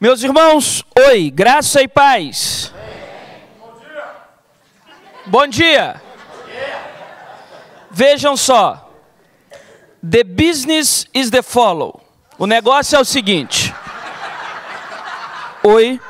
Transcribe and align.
Meus 0.00 0.22
irmãos, 0.22 0.84
oi, 1.08 1.28
graça 1.28 1.82
e 1.82 1.88
paz. 1.88 2.72
Bom 5.26 5.44
dia. 5.48 6.00
Vejam 7.90 8.36
só. 8.36 8.92
The 10.08 10.22
business 10.22 11.04
is 11.12 11.30
the 11.30 11.42
follow. 11.42 12.00
O 12.38 12.46
negócio 12.46 12.94
é 12.94 13.00
o 13.00 13.04
seguinte. 13.04 13.74
Oi. 15.64 16.00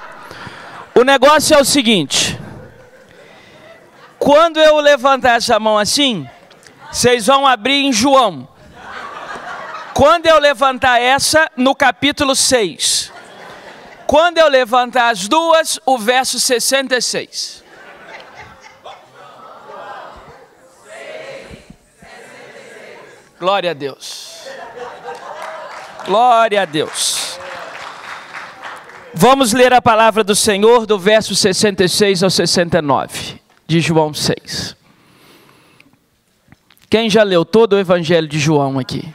O 0.95 1.03
negócio 1.03 1.57
é 1.57 1.59
o 1.59 1.65
seguinte. 1.65 2.39
Quando 4.19 4.61
eu 4.61 4.77
levantar 4.81 5.37
essa 5.37 5.59
mão 5.59 5.79
assim, 5.79 6.29
vocês 6.93 7.27
vão 7.27 7.47
abrir 7.47 7.87
em 7.87 7.93
João. 7.95 8.47
Quando 9.95 10.27
eu 10.27 10.39
levantar 10.39 11.01
essa, 11.01 11.51
no 11.57 11.75
capítulo 11.75 12.37
6. 12.37 13.17
Quando 14.09 14.39
eu 14.39 14.49
levantar 14.49 15.11
as 15.11 15.29
duas, 15.29 15.79
o 15.85 15.99
verso 15.99 16.41
66. 16.41 17.63
Glória 23.39 23.73
a 23.73 23.75
Deus. 23.75 24.49
Glória 26.07 26.63
a 26.63 26.65
Deus. 26.65 27.39
Vamos 29.13 29.53
ler 29.53 29.75
a 29.75 29.83
palavra 29.83 30.25
do 30.25 30.35
Senhor 30.35 30.87
do 30.87 30.99
verso 30.99 31.35
66 31.35 32.23
ao 32.23 32.31
69 32.31 33.39
de 33.67 33.79
João 33.79 34.15
6. 34.15 34.75
Quem 36.89 37.11
já 37.11 37.25
leu 37.25 37.45
todo 37.45 37.75
o 37.75 37.79
Evangelho 37.79 38.27
de 38.27 38.39
João 38.39 38.79
aqui? 38.79 39.07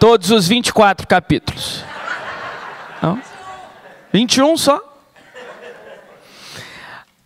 Todos 0.00 0.32
os 0.32 0.48
24 0.48 1.06
capítulos. 1.06 1.91
Não? 3.02 3.20
21 4.12 4.56
só? 4.56 4.80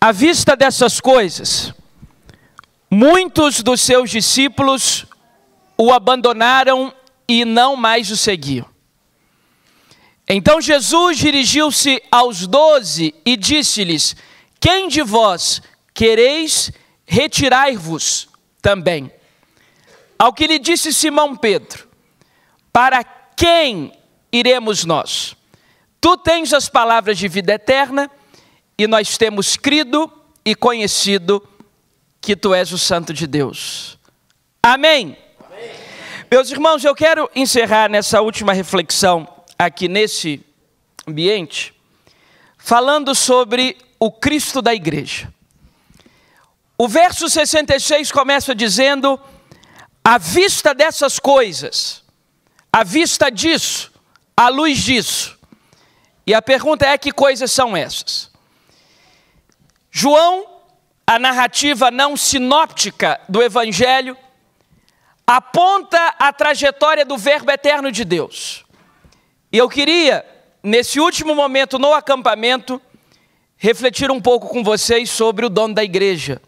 À 0.01 0.11
vista 0.11 0.57
dessas 0.57 1.01
coisas, 1.01 1.75
muitos 2.91 3.63
dos 3.63 3.83
seus 3.83 4.11
discípulos 4.11 5.05
o 5.77 5.93
abandonaram 5.93 6.95
e 7.29 7.45
não 7.45 7.77
mais 7.77 8.11
o 8.11 8.17
seguiam. 8.17 8.67
Então 10.29 10.61
Jesus 10.61 11.19
dirigiu-se 11.19 12.03
aos 12.11 12.47
doze 12.47 13.15
e 13.25 13.37
disse-lhes: 13.37 14.17
Quem 14.59 14.89
de 14.89 15.03
vós 15.03 15.61
quereis 15.93 16.73
retirar-vos 17.05 18.29
também? 18.63 19.11
Ao 20.19 20.33
que 20.33 20.47
lhe 20.47 20.59
disse 20.59 20.93
Simão 20.93 21.37
Pedro: 21.37 21.87
Para 22.73 23.05
quem 23.05 23.93
iremos 24.33 24.85
nós? 24.85 25.37
Tu 26.07 26.17
tens 26.19 26.53
as 26.53 26.69
palavras 26.69 27.19
de 27.19 27.27
vida 27.27 27.55
eterna, 27.55 28.09
e 28.79 28.87
nós 28.87 29.19
temos 29.19 29.57
crido 29.57 30.09
e 30.45 30.55
conhecido 30.55 31.45
que 32.21 32.37
tu 32.37 32.55
és 32.55 32.71
o 32.71 32.79
Santo 32.79 33.12
de 33.12 33.27
Deus. 33.27 33.99
Amém. 34.62 35.19
Meus 36.31 36.49
irmãos, 36.53 36.84
eu 36.84 36.95
quero 36.95 37.29
encerrar 37.34 37.91
nessa 37.91 38.21
última 38.21 38.53
reflexão 38.53 39.27
aqui 39.59 39.89
nesse 39.89 40.47
ambiente, 41.09 41.75
falando 42.57 43.12
sobre 43.12 43.77
o 43.99 44.12
Cristo 44.12 44.62
da 44.62 44.73
igreja. 44.73 45.34
O 46.79 46.87
verso 46.87 47.29
66 47.29 48.12
começa 48.12 48.55
dizendo: 48.55 49.19
à 50.05 50.19
vista 50.19 50.73
dessas 50.73 51.19
coisas, 51.19 52.05
à 52.73 52.84
vista 52.84 53.29
disso, 53.29 53.91
à 54.37 54.49
luz 54.49 54.79
disso. 54.79 55.36
E 56.27 56.35
a 56.35 56.43
pergunta 56.43 56.87
é: 56.87 56.99
que 56.99 57.13
coisas 57.13 57.51
são 57.53 57.77
essas? 57.77 58.31
João, 59.91 60.47
a 61.07 61.19
narrativa 61.19 61.91
não 61.91 62.17
sinóptica 62.17 63.21
do 63.28 63.43
Evangelho, 63.43 64.17
aponta 65.27 66.15
a 66.19 66.33
trajetória 66.33 67.05
do 67.05 67.17
Verbo 67.17 67.50
eterno 67.50 67.93
de 67.93 68.05
Deus. 68.05 68.65
E 69.53 69.59
eu 69.59 69.69
queria, 69.69 70.27
nesse 70.62 71.00
último 71.00 71.34
momento 71.34 71.78
no 71.78 71.95
acampamento, 71.95 72.83
refletir 73.56 74.11
um 74.11 74.21
pouco 74.21 74.49
com 74.49 74.62
vocês 74.62 75.09
sobre 75.11 75.47
o 75.47 75.49
dono 75.49 75.75
da 75.75 75.84
igreja, 75.84 76.43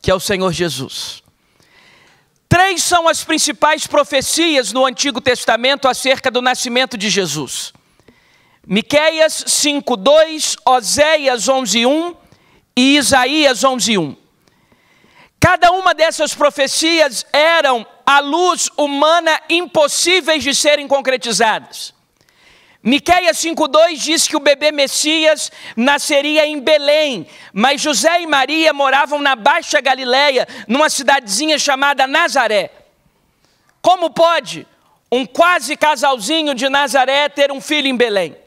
que 0.00 0.10
é 0.10 0.14
o 0.14 0.20
Senhor 0.20 0.52
Jesus. 0.52 1.22
Três 2.48 2.82
são 2.82 3.08
as 3.08 3.24
principais 3.24 3.86
profecias 3.86 4.72
no 4.72 4.84
Antigo 4.84 5.20
Testamento 5.20 5.88
acerca 5.88 6.30
do 6.30 6.42
nascimento 6.42 6.98
de 6.98 7.08
Jesus. 7.08 7.72
Miqueias 8.66 9.44
5:2, 9.48 10.56
Oséias 10.64 11.48
11:1 11.48 12.16
e 12.76 12.96
Isaías 12.96 13.64
11:1. 13.64 14.16
Cada 15.40 15.72
uma 15.72 15.92
dessas 15.92 16.32
profecias 16.32 17.26
eram 17.32 17.84
à 18.06 18.20
luz 18.20 18.70
humana 18.76 19.40
impossíveis 19.48 20.44
de 20.44 20.54
serem 20.54 20.86
concretizadas. 20.86 21.92
Miqueias 22.80 23.38
5:2 23.38 24.00
diz 24.00 24.28
que 24.28 24.36
o 24.36 24.40
bebê 24.40 24.70
Messias 24.70 25.50
nasceria 25.76 26.46
em 26.46 26.60
Belém, 26.60 27.26
mas 27.52 27.80
José 27.80 28.22
e 28.22 28.26
Maria 28.26 28.72
moravam 28.72 29.20
na 29.20 29.34
Baixa 29.34 29.80
Galileia, 29.80 30.46
numa 30.68 30.88
cidadezinha 30.88 31.58
chamada 31.58 32.06
Nazaré. 32.06 32.70
Como 33.80 34.10
pode 34.10 34.64
um 35.10 35.26
quase 35.26 35.76
casalzinho 35.76 36.54
de 36.54 36.68
Nazaré 36.68 37.28
ter 37.28 37.50
um 37.50 37.60
filho 37.60 37.88
em 37.88 37.96
Belém? 37.96 38.41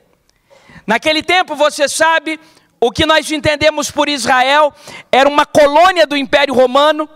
Naquele 0.86 1.24
tempo, 1.24 1.56
você 1.56 1.90
sabe, 1.90 2.40
o 2.80 2.92
que 2.92 3.06
nós 3.06 3.32
entendemos 3.32 3.90
por 3.90 4.08
Israel 4.08 4.74
era 5.12 5.28
uma 5.28 5.46
colônia 5.46 6.06
do 6.06 6.16
Império 6.16 6.54
Romano 6.54 7.10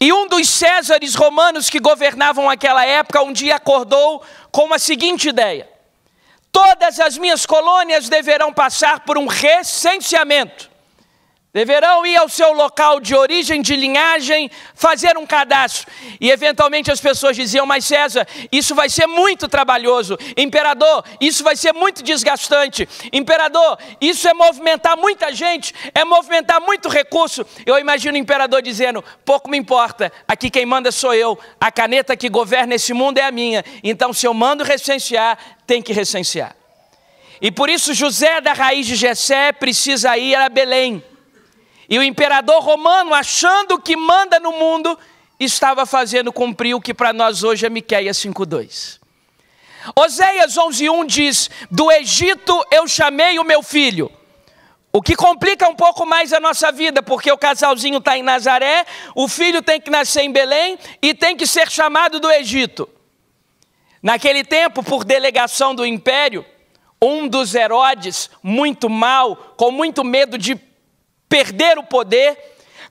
e 0.00 0.12
um 0.12 0.28
dos 0.28 0.48
Césares 0.48 1.14
romanos 1.14 1.70
que 1.70 1.80
governavam 1.80 2.48
aquela 2.48 2.84
época 2.84 3.22
um 3.22 3.32
dia 3.32 3.56
acordou 3.56 4.22
com 4.52 4.72
a 4.72 4.78
seguinte 4.78 5.28
ideia: 5.28 5.68
todas 6.52 7.00
as 7.00 7.16
minhas 7.18 7.46
colônias 7.46 8.08
deverão 8.08 8.52
passar 8.52 9.00
por 9.00 9.18
um 9.18 9.26
recenseamento. 9.26 10.73
Deverão 11.54 12.04
ir 12.04 12.16
ao 12.16 12.28
seu 12.28 12.52
local 12.52 12.98
de 12.98 13.14
origem, 13.14 13.62
de 13.62 13.76
linhagem, 13.76 14.50
fazer 14.74 15.16
um 15.16 15.24
cadastro. 15.24 15.88
E 16.20 16.28
eventualmente 16.28 16.90
as 16.90 17.00
pessoas 17.00 17.36
diziam: 17.36 17.64
Mas 17.64 17.84
César, 17.84 18.26
isso 18.50 18.74
vai 18.74 18.90
ser 18.90 19.06
muito 19.06 19.46
trabalhoso. 19.46 20.18
Imperador, 20.36 21.04
isso 21.20 21.44
vai 21.44 21.54
ser 21.54 21.72
muito 21.72 22.02
desgastante. 22.02 22.88
Imperador, 23.12 23.78
isso 24.00 24.26
é 24.26 24.34
movimentar 24.34 24.96
muita 24.96 25.32
gente, 25.32 25.72
é 25.94 26.04
movimentar 26.04 26.60
muito 26.60 26.88
recurso. 26.88 27.46
Eu 27.64 27.78
imagino 27.78 28.14
o 28.14 28.20
imperador 28.20 28.60
dizendo: 28.60 29.04
Pouco 29.24 29.48
me 29.48 29.56
importa, 29.56 30.12
aqui 30.26 30.50
quem 30.50 30.66
manda 30.66 30.90
sou 30.90 31.14
eu, 31.14 31.38
a 31.60 31.70
caneta 31.70 32.16
que 32.16 32.28
governa 32.28 32.74
esse 32.74 32.92
mundo 32.92 33.18
é 33.18 33.22
a 33.22 33.30
minha. 33.30 33.64
Então, 33.84 34.12
se 34.12 34.26
eu 34.26 34.34
mando 34.34 34.64
recensear, 34.64 35.38
tem 35.68 35.80
que 35.80 35.92
recensear. 35.92 36.56
E 37.40 37.52
por 37.52 37.70
isso 37.70 37.94
José 37.94 38.40
da 38.40 38.52
raiz 38.52 38.88
de 38.88 38.96
Jessé 38.96 39.52
precisa 39.52 40.18
ir 40.18 40.34
a 40.34 40.48
Belém 40.48 41.13
e 41.94 41.98
o 41.98 42.02
imperador 42.02 42.60
romano, 42.60 43.14
achando 43.14 43.78
que 43.78 43.94
manda 43.94 44.40
no 44.40 44.50
mundo, 44.50 44.98
estava 45.38 45.86
fazendo 45.86 46.32
cumprir 46.32 46.74
o 46.74 46.80
que 46.80 46.92
para 46.92 47.12
nós 47.12 47.44
hoje 47.44 47.64
é 47.64 47.70
Miqueias 47.70 48.16
5:2. 48.16 48.98
Oséias 49.94 50.56
11:1 50.56 51.06
diz: 51.06 51.48
"Do 51.70 51.92
Egito 51.92 52.60
eu 52.72 52.88
chamei 52.88 53.38
o 53.38 53.44
meu 53.44 53.62
filho". 53.62 54.10
O 54.92 55.00
que 55.00 55.14
complica 55.14 55.68
um 55.68 55.76
pouco 55.76 56.04
mais 56.04 56.32
a 56.32 56.40
nossa 56.40 56.72
vida, 56.72 57.00
porque 57.00 57.30
o 57.30 57.38
casalzinho 57.38 57.98
está 57.98 58.18
em 58.18 58.24
Nazaré, 58.24 58.84
o 59.14 59.28
filho 59.28 59.62
tem 59.62 59.80
que 59.80 59.88
nascer 59.88 60.22
em 60.22 60.32
Belém 60.32 60.76
e 61.00 61.14
tem 61.14 61.36
que 61.36 61.46
ser 61.46 61.70
chamado 61.70 62.18
do 62.18 62.28
Egito. 62.28 62.88
Naquele 64.02 64.42
tempo, 64.42 64.82
por 64.82 65.04
delegação 65.04 65.76
do 65.76 65.86
império, 65.86 66.44
um 67.00 67.28
dos 67.28 67.54
Herodes, 67.54 68.30
muito 68.42 68.90
mal, 68.90 69.36
com 69.56 69.70
muito 69.70 70.02
medo 70.02 70.36
de 70.36 70.56
perder 71.34 71.76
o 71.78 71.82
poder, 71.82 72.38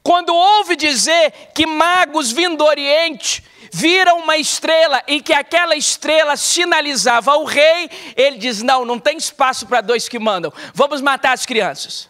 quando 0.04 0.36
ouve 0.36 0.76
dizer 0.76 1.32
que 1.56 1.66
magos 1.66 2.30
vindo 2.30 2.58
do 2.58 2.66
Oriente 2.66 3.42
viram 3.72 4.20
uma 4.20 4.36
estrela 4.36 5.02
e 5.08 5.22
que 5.22 5.32
aquela 5.32 5.78
estrela 5.78 6.36
sinalizava 6.36 7.38
o 7.38 7.46
rei, 7.46 7.90
ele 8.18 8.38
diz: 8.38 8.62
Não, 8.62 8.84
não 8.84 9.00
tem 9.00 9.16
espaço 9.16 9.66
para 9.66 9.80
dois 9.80 10.10
que 10.10 10.20
mandam, 10.20 10.52
vamos 10.74 11.00
matar 11.00 11.32
as 11.32 11.46
crianças. 11.46 12.10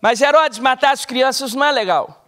Mas 0.00 0.22
Herodes, 0.22 0.58
matar 0.58 0.94
as 0.94 1.04
crianças 1.04 1.52
não 1.52 1.66
é 1.66 1.70
legal. 1.70 2.26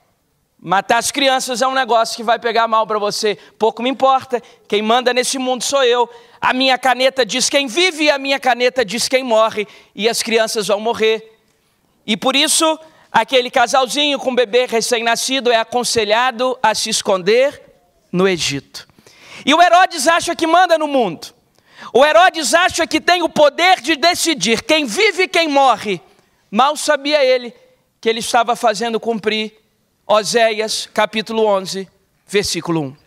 Matar 0.58 0.98
as 0.98 1.10
crianças 1.10 1.62
é 1.62 1.66
um 1.66 1.74
negócio 1.74 2.14
que 2.14 2.22
vai 2.22 2.38
pegar 2.38 2.68
mal 2.68 2.86
para 2.86 2.98
você. 2.98 3.38
Pouco 3.58 3.82
me 3.82 3.88
importa, 3.88 4.42
quem 4.68 4.82
manda 4.82 5.14
nesse 5.14 5.38
mundo 5.38 5.64
sou 5.64 5.82
eu. 5.82 6.10
A 6.38 6.52
minha 6.52 6.76
caneta 6.76 7.24
diz 7.24 7.48
quem 7.48 7.68
vive 7.68 8.04
e 8.04 8.10
a 8.10 8.18
minha 8.18 8.38
caneta 8.38 8.84
diz 8.84 9.08
quem 9.08 9.22
morre, 9.22 9.66
e 9.94 10.10
as 10.10 10.22
crianças 10.22 10.66
vão 10.66 10.78
morrer. 10.78 11.35
E 12.06 12.16
por 12.16 12.36
isso, 12.36 12.78
aquele 13.10 13.50
casalzinho 13.50 14.18
com 14.18 14.34
bebê 14.34 14.66
recém-nascido 14.66 15.50
é 15.50 15.56
aconselhado 15.56 16.58
a 16.62 16.74
se 16.74 16.88
esconder 16.90 17.62
no 18.12 18.28
Egito. 18.28 18.86
E 19.44 19.52
o 19.52 19.60
Herodes 19.60 20.06
acha 20.06 20.34
que 20.34 20.46
manda 20.46 20.78
no 20.78 20.86
mundo. 20.86 21.34
O 21.92 22.04
Herodes 22.04 22.54
acha 22.54 22.86
que 22.86 23.00
tem 23.00 23.22
o 23.22 23.28
poder 23.28 23.80
de 23.80 23.96
decidir 23.96 24.62
quem 24.62 24.86
vive 24.86 25.24
e 25.24 25.28
quem 25.28 25.48
morre. 25.48 26.00
Mal 26.50 26.76
sabia 26.76 27.24
ele 27.24 27.52
que 28.00 28.08
ele 28.08 28.20
estava 28.20 28.54
fazendo 28.54 29.00
cumprir 29.00 29.52
Oséias 30.06 30.88
capítulo 30.94 31.44
11, 31.44 31.88
versículo 32.26 32.80
1. 32.82 33.05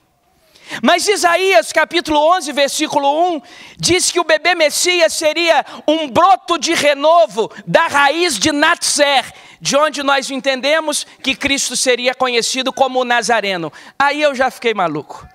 Mas 0.83 1.07
Isaías 1.07 1.71
capítulo 1.73 2.19
11, 2.35 2.51
versículo 2.51 3.33
1, 3.35 3.41
diz 3.77 4.11
que 4.11 4.19
o 4.19 4.23
bebê 4.23 4.53
Messias 4.53 5.13
seria 5.13 5.65
um 5.87 6.07
broto 6.07 6.57
de 6.57 6.73
renovo 6.73 7.51
da 7.65 7.87
raiz 7.87 8.37
de 8.37 8.51
Natser, 8.51 9.33
de 9.59 9.75
onde 9.75 10.03
nós 10.03 10.29
entendemos 10.29 11.05
que 11.23 11.35
Cristo 11.35 11.75
seria 11.75 12.13
conhecido 12.13 12.71
como 12.71 13.03
Nazareno. 13.03 13.73
Aí 13.97 14.21
eu 14.21 14.35
já 14.35 14.51
fiquei 14.51 14.73
maluco. 14.73 15.27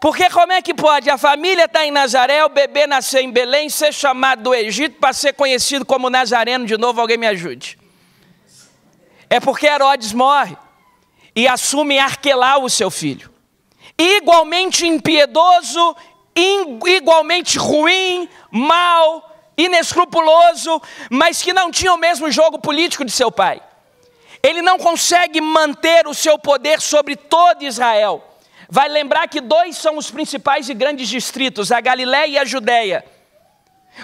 Porque 0.00 0.28
como 0.30 0.52
é 0.52 0.60
que 0.60 0.74
pode 0.74 1.08
a 1.08 1.16
família 1.16 1.66
estar 1.66 1.80
tá 1.80 1.86
em 1.86 1.92
Nazaré, 1.92 2.44
o 2.44 2.48
bebê 2.48 2.86
nascer 2.86 3.22
em 3.22 3.30
Belém, 3.30 3.70
ser 3.70 3.92
chamado 3.92 4.42
do 4.42 4.54
Egito 4.54 4.98
para 4.98 5.12
ser 5.12 5.34
conhecido 5.34 5.84
como 5.84 6.10
Nazareno 6.10 6.66
de 6.66 6.76
novo? 6.76 7.00
Alguém 7.00 7.16
me 7.16 7.26
ajude. 7.26 7.78
É 9.30 9.38
porque 9.38 9.66
Herodes 9.66 10.12
morre 10.12 10.56
e 11.36 11.46
assume 11.46 11.98
Arquelau, 11.98 12.64
o 12.64 12.70
seu 12.70 12.90
filho. 12.90 13.31
Igualmente 13.98 14.86
impiedoso, 14.86 15.96
igualmente 16.34 17.58
ruim, 17.58 18.28
mau, 18.50 19.30
inescrupuloso, 19.56 20.80
mas 21.10 21.42
que 21.42 21.52
não 21.52 21.70
tinha 21.70 21.92
o 21.92 21.98
mesmo 21.98 22.30
jogo 22.30 22.58
político 22.58 23.04
de 23.04 23.12
seu 23.12 23.30
pai. 23.30 23.62
Ele 24.42 24.62
não 24.62 24.78
consegue 24.78 25.40
manter 25.40 26.06
o 26.06 26.14
seu 26.14 26.38
poder 26.38 26.80
sobre 26.80 27.16
todo 27.16 27.62
Israel 27.62 28.28
vai 28.74 28.88
lembrar 28.88 29.28
que 29.28 29.38
dois 29.38 29.76
são 29.76 29.98
os 29.98 30.10
principais 30.10 30.66
e 30.70 30.72
grandes 30.72 31.06
distritos, 31.06 31.70
a 31.70 31.78
Galiléia 31.78 32.26
e 32.26 32.38
a 32.38 32.44
Judéia. 32.46 33.04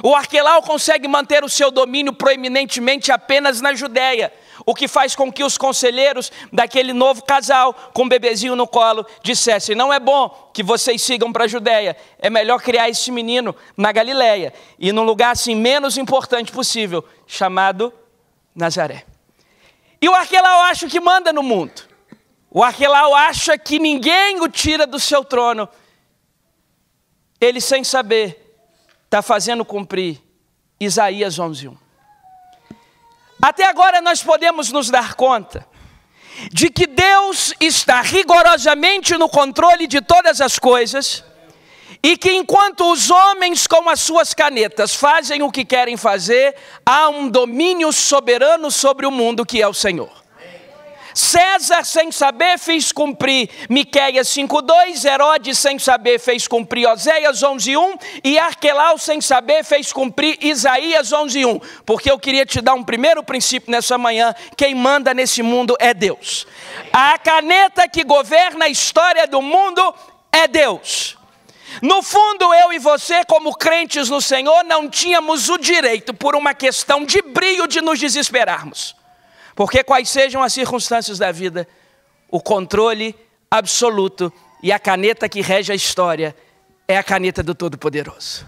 O 0.03 0.15
Arquelau 0.15 0.61
consegue 0.61 1.09
manter 1.09 1.43
o 1.43 1.49
seu 1.49 1.71
domínio 1.71 2.13
proeminentemente 2.13 3.11
apenas 3.11 3.63
na 3.63 3.73
Judéia, 3.73 4.31
o 4.65 4.75
que 4.75 4.89
faz 4.89 5.15
com 5.15 5.33
que 5.33 5.45
os 5.45 5.57
conselheiros 5.59 6.31
daquele 6.53 6.93
novo 6.93 7.23
casal, 7.25 7.75
com 7.93 8.03
um 8.03 8.09
bebezinho 8.09 8.57
no 8.57 8.67
colo, 8.67 9.07
dissessem: 9.23 9.75
não 9.75 9.93
é 9.93 10.01
bom 10.01 10.51
que 10.53 10.63
vocês 10.63 11.03
sigam 11.03 11.33
para 11.33 11.45
a 11.45 11.49
Judéia, 11.49 11.97
é 12.19 12.31
melhor 12.31 12.61
criar 12.61 12.89
esse 12.89 13.11
menino 13.11 13.55
na 13.77 13.93
Galiléia 13.93 14.53
e 14.79 14.93
num 14.93 15.05
lugar 15.05 15.33
assim 15.33 15.55
menos 15.55 15.97
importante 15.97 16.53
possível, 16.53 17.05
chamado 17.27 17.93
Nazaré. 18.55 19.05
E 20.01 20.09
o 20.09 20.15
Arquelau 20.15 20.63
acha 20.63 20.87
que 20.89 21.01
manda 21.01 21.33
no 21.33 21.43
mundo. 21.43 21.83
O 22.51 22.63
Arquelau 22.63 23.15
acha 23.15 23.59
que 23.59 23.79
ninguém 23.79 24.41
o 24.41 24.49
tira 24.49 24.87
do 24.87 24.99
seu 24.99 25.25
trono. 25.25 25.69
Ele, 27.41 27.61
sem 27.61 27.85
saber, 27.85 28.57
está 29.05 29.23
fazendo 29.23 29.65
cumprir 29.65 30.21
Isaías 30.81 31.39
11:1. 31.39 31.88
Até 33.41 33.65
agora 33.65 34.01
nós 34.01 34.23
podemos 34.23 34.71
nos 34.73 34.91
dar 34.91 35.15
conta 35.15 35.67
de 36.53 36.71
que 36.71 36.87
Deus 36.87 37.53
está 37.61 38.01
rigorosamente 38.01 39.17
no 39.17 39.29
controle 39.29 39.87
de 39.87 40.01
todas 40.01 40.41
as 40.41 40.59
coisas 40.59 41.25
e 42.03 42.17
que 42.17 42.33
enquanto 42.33 42.91
os 42.93 43.11
homens 43.11 43.67
com 43.67 43.89
as 43.89 44.01
suas 44.01 44.35
canetas 44.35 44.95
fazem 44.95 45.43
o 45.43 45.51
que 45.51 45.65
querem 45.65 45.97
fazer, 45.97 46.55
há 46.87 47.09
um 47.09 47.29
domínio 47.29 47.93
soberano 47.93 48.71
sobre 48.71 49.07
o 49.07 49.11
mundo 49.11 49.45
que 49.45 49.61
é 49.61 49.67
o 49.67 49.75
Senhor. 49.75 50.11
César, 51.15 51.85
sem 51.85 52.13
saber, 52.13 52.59
fez 52.59 52.93
cumprir 52.93 53.49
Miqueias 53.69 54.29
5:2, 54.29 55.05
Herodes, 55.05 55.59
sem 55.59 55.79
saber, 55.79 56.19
fez 56.19 56.47
cumprir 56.47 56.87
Oséias 56.89 57.43
11:1 57.43 57.99
e 58.23 58.39
Arquelau, 58.39 58.99
sem 58.99 59.21
saber, 59.21 59.65
fez 59.65 59.93
cumprir 59.93 60.39
Isaías 60.41 61.13
11:1. 61.13 61.61
Porque 61.85 62.11
eu 62.11 62.19
queria 62.19 62.47
te 62.47 62.61
dar 62.61 62.75
um 62.75 62.85
primeiro 62.85 63.23
princípio 63.23 63.71
nessa 63.71 63.97
manhã: 63.97 64.35
quem 64.57 64.75
manda 64.75 65.15
nesse 65.15 65.43
mundo 65.43 65.77
é 65.79 65.93
Deus. 65.95 66.47
A 66.93 67.19
caneta 67.19 67.89
que 67.89 68.05
governa 68.05 68.67
a 68.67 68.69
história 68.69 69.27
do 69.27 69.43
mundo 69.43 69.95
é 70.33 70.47
Deus. 70.47 71.17
No 71.83 72.03
fundo, 72.03 72.53
eu 72.55 72.73
e 72.73 72.79
você, 72.79 73.25
como 73.25 73.55
crentes 73.55 74.09
no 74.09 74.21
Senhor, 74.21 74.65
não 74.65 74.89
tínhamos 74.89 75.49
o 75.49 75.59
direito, 75.59 76.15
por 76.15 76.35
uma 76.35 76.55
questão 76.55 77.05
de 77.05 77.21
brilho, 77.21 77.69
de 77.69 77.81
nos 77.81 77.99
desesperarmos. 77.99 78.98
Porque 79.59 79.83
quais 79.83 80.09
sejam 80.09 80.41
as 80.41 80.53
circunstâncias 80.53 81.19
da 81.19 81.33
vida, 81.33 81.67
o 82.31 82.41
controle 82.41 83.13
absoluto 83.51 84.33
e 84.63 84.71
a 84.71 84.79
caneta 84.79 85.29
que 85.29 85.41
rege 85.41 85.73
a 85.73 85.75
história 85.75 86.33
é 86.87 86.97
a 86.97 87.03
caneta 87.03 87.43
do 87.43 87.57
Todo-Poderoso. 87.57 88.47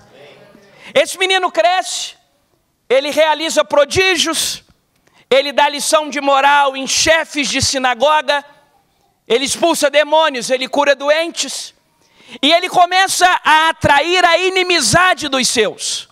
Esse 0.94 1.18
menino 1.18 1.50
cresce, 1.50 2.14
ele 2.88 3.10
realiza 3.10 3.64
prodígios, 3.64 4.62
ele 5.28 5.50
dá 5.50 5.68
lição 5.68 6.08
de 6.08 6.20
moral 6.20 6.76
em 6.76 6.86
chefes 6.86 7.48
de 7.48 7.60
sinagoga, 7.60 8.44
ele 9.26 9.44
expulsa 9.44 9.90
demônios, 9.90 10.48
ele 10.48 10.68
cura 10.68 10.94
doentes, 10.94 11.74
e 12.40 12.52
ele 12.52 12.68
começa 12.68 13.26
a 13.44 13.70
atrair 13.70 14.24
a 14.24 14.38
inimizade 14.38 15.26
dos 15.26 15.48
seus 15.48 16.09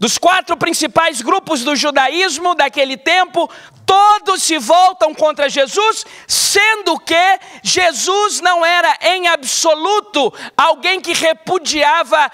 dos 0.00 0.16
quatro 0.16 0.56
principais 0.56 1.20
grupos 1.20 1.62
do 1.62 1.76
judaísmo 1.76 2.54
daquele 2.54 2.96
tempo, 2.96 3.50
todos 3.84 4.42
se 4.42 4.56
voltam 4.56 5.14
contra 5.14 5.46
Jesus, 5.46 6.06
sendo 6.26 6.98
que 6.98 7.38
Jesus 7.62 8.40
não 8.40 8.64
era 8.64 8.96
em 9.02 9.28
absoluto 9.28 10.32
alguém 10.56 11.02
que 11.02 11.12
repudiava 11.12 12.32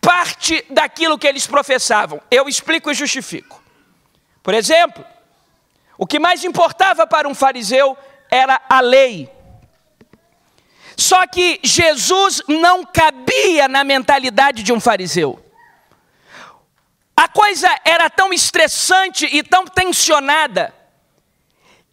parte 0.00 0.64
daquilo 0.70 1.18
que 1.18 1.26
eles 1.26 1.46
professavam. 1.46 2.18
Eu 2.30 2.48
explico 2.48 2.90
e 2.90 2.94
justifico. 2.94 3.62
Por 4.42 4.54
exemplo, 4.54 5.04
o 5.98 6.06
que 6.06 6.18
mais 6.18 6.42
importava 6.44 7.06
para 7.06 7.28
um 7.28 7.34
fariseu 7.34 7.94
era 8.30 8.58
a 8.70 8.80
lei. 8.80 9.30
Só 10.96 11.26
que 11.26 11.60
Jesus 11.62 12.40
não 12.48 12.86
cabia 12.86 13.68
na 13.68 13.84
mentalidade 13.84 14.62
de 14.62 14.72
um 14.72 14.80
fariseu. 14.80 15.41
A 17.22 17.28
coisa 17.28 17.72
era 17.84 18.10
tão 18.10 18.32
estressante 18.32 19.24
e 19.26 19.44
tão 19.44 19.64
tensionada 19.64 20.74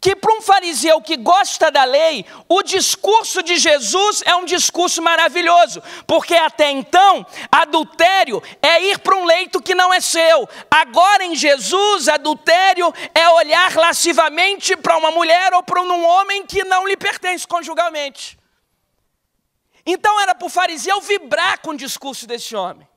que 0.01 0.15
para 0.15 0.33
um 0.33 0.41
fariseu 0.41 0.99
que 1.03 1.15
gosta 1.17 1.69
da 1.69 1.83
lei, 1.83 2.25
o 2.47 2.63
discurso 2.63 3.43
de 3.43 3.57
Jesus 3.57 4.23
é 4.25 4.33
um 4.33 4.43
discurso 4.43 5.03
maravilhoso, 5.03 5.83
porque 6.07 6.33
até 6.33 6.71
então, 6.71 7.23
adultério 7.51 8.41
é 8.59 8.81
ir 8.81 8.97
para 8.97 9.15
um 9.15 9.25
leito 9.25 9.61
que 9.61 9.75
não 9.75 9.93
é 9.93 10.01
seu. 10.01 10.49
Agora 10.71 11.23
em 11.23 11.35
Jesus, 11.35 12.09
adultério 12.09 12.91
é 13.13 13.29
olhar 13.29 13.75
lascivamente 13.75 14.75
para 14.75 14.97
uma 14.97 15.11
mulher 15.11 15.53
ou 15.53 15.61
para 15.61 15.79
um 15.79 16.05
homem 16.07 16.43
que 16.43 16.63
não 16.63 16.87
lhe 16.87 16.97
pertence 16.97 17.47
conjugalmente. 17.47 18.35
Então 19.85 20.19
era 20.21 20.33
para 20.33 20.47
o 20.47 20.49
fariseu 20.49 20.99
vibrar 21.01 21.59
com 21.59 21.69
o 21.69 21.77
discurso 21.77 22.25
desse 22.25 22.55
homem. 22.55 22.88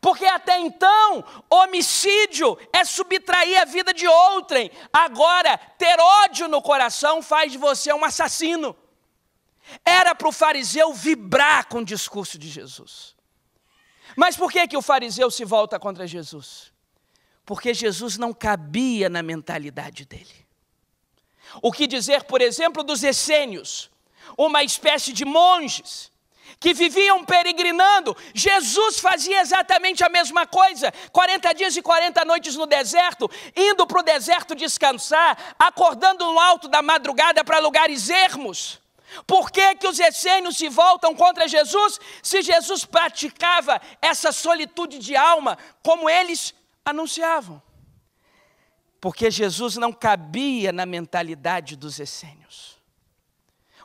Porque 0.00 0.26
até 0.26 0.58
então, 0.58 1.24
homicídio 1.48 2.58
é 2.72 2.84
subtrair 2.84 3.60
a 3.60 3.64
vida 3.64 3.94
de 3.94 4.06
outrem. 4.06 4.70
Agora, 4.92 5.56
ter 5.56 5.98
ódio 5.98 6.46
no 6.46 6.60
coração 6.60 7.22
faz 7.22 7.52
de 7.52 7.58
você 7.58 7.92
um 7.92 8.04
assassino. 8.04 8.76
Era 9.84 10.14
para 10.14 10.28
o 10.28 10.32
fariseu 10.32 10.92
vibrar 10.92 11.66
com 11.66 11.78
o 11.78 11.84
discurso 11.84 12.38
de 12.38 12.48
Jesus. 12.48 13.16
Mas 14.16 14.36
por 14.36 14.50
que, 14.50 14.66
que 14.68 14.76
o 14.76 14.82
fariseu 14.82 15.30
se 15.30 15.44
volta 15.44 15.78
contra 15.78 16.06
Jesus? 16.06 16.72
Porque 17.44 17.72
Jesus 17.72 18.18
não 18.18 18.32
cabia 18.34 19.08
na 19.08 19.22
mentalidade 19.22 20.04
dele. 20.04 20.46
O 21.62 21.72
que 21.72 21.86
dizer, 21.86 22.24
por 22.24 22.42
exemplo, 22.42 22.82
dos 22.82 23.02
essênios, 23.02 23.90
uma 24.36 24.62
espécie 24.62 25.12
de 25.12 25.24
monges 25.24 26.12
que 26.60 26.74
viviam 26.74 27.24
peregrinando. 27.24 28.16
Jesus 28.34 28.98
fazia 28.98 29.40
exatamente 29.40 30.02
a 30.04 30.08
mesma 30.08 30.46
coisa: 30.46 30.92
40 31.12 31.52
dias 31.54 31.76
e 31.76 31.82
40 31.82 32.24
noites 32.24 32.56
no 32.56 32.66
deserto, 32.66 33.30
indo 33.56 33.86
para 33.86 34.00
o 34.00 34.02
deserto 34.02 34.54
descansar, 34.54 35.54
acordando 35.58 36.24
no 36.24 36.38
alto 36.38 36.68
da 36.68 36.82
madrugada 36.82 37.44
para 37.44 37.58
lugares 37.58 38.08
ermos. 38.08 38.80
Por 39.26 39.50
que, 39.50 39.74
que 39.76 39.88
os 39.88 39.98
essênios 39.98 40.56
se 40.56 40.68
voltam 40.68 41.14
contra 41.14 41.48
Jesus 41.48 41.98
se 42.22 42.42
Jesus 42.42 42.84
praticava 42.84 43.80
essa 44.02 44.32
solitude 44.32 44.98
de 44.98 45.16
alma 45.16 45.56
como 45.82 46.10
eles 46.10 46.54
anunciavam? 46.84 47.62
Porque 49.00 49.30
Jesus 49.30 49.76
não 49.76 49.92
cabia 49.92 50.72
na 50.72 50.84
mentalidade 50.84 51.76
dos 51.76 51.98
essênios. 52.00 52.78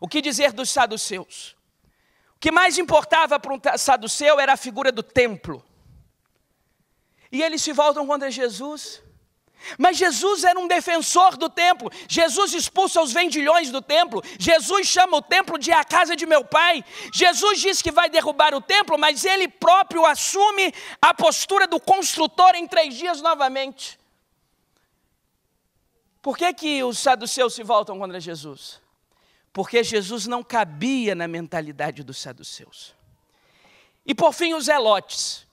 O 0.01 0.08
que 0.08 0.22
dizer 0.22 0.51
dos 0.51 0.70
saduceus? 0.70 1.55
Que 2.43 2.51
mais 2.51 2.77
importava 2.77 3.39
para 3.39 3.53
um 3.53 3.62
saduceu 3.77 4.38
era 4.38 4.51
a 4.51 4.57
figura 4.57 4.91
do 4.91 5.01
templo. 5.01 5.63
E 7.31 7.41
eles 7.41 7.62
se 7.62 7.71
voltam 7.71 8.05
contra 8.05 8.29
Jesus. 8.29 9.01
Mas 9.77 9.95
Jesus 9.95 10.43
era 10.43 10.59
um 10.59 10.67
defensor 10.67 11.38
do 11.38 11.50
templo. 11.50 11.89
Jesus 12.05 12.53
expulsa 12.53 13.01
os 13.01 13.13
vendilhões 13.13 13.71
do 13.71 13.81
templo. 13.81 14.21
Jesus 14.38 14.85
chama 14.89 15.15
o 15.15 15.21
templo 15.21 15.57
de 15.57 15.71
a 15.71 15.85
casa 15.85 16.17
de 16.17 16.25
meu 16.25 16.43
pai. 16.43 16.83
Jesus 17.13 17.62
diz 17.62 17.81
que 17.81 17.93
vai 17.93 18.09
derrubar 18.09 18.53
o 18.53 18.59
templo, 18.59 18.97
mas 18.97 19.23
ele 19.23 19.47
próprio 19.47 20.05
assume 20.05 20.73
a 21.01 21.13
postura 21.13 21.65
do 21.65 21.79
construtor 21.79 22.55
em 22.55 22.67
três 22.67 22.93
dias 22.93 23.21
novamente. 23.21 23.97
Por 26.21 26.38
que, 26.38 26.53
que 26.53 26.83
os 26.83 27.00
saduceus 27.00 27.53
se 27.53 27.63
voltam 27.63 27.97
contra 27.97 28.19
Jesus? 28.19 28.82
Porque 29.53 29.83
Jesus 29.83 30.25
não 30.25 30.43
cabia 30.43 31.13
na 31.13 31.27
mentalidade 31.27 32.03
dos 32.03 32.17
saduceus. 32.17 32.95
E 34.03 34.15
por 34.15 34.33
fim, 34.33 34.55
os 34.55 34.65
zelotes, 34.65 35.48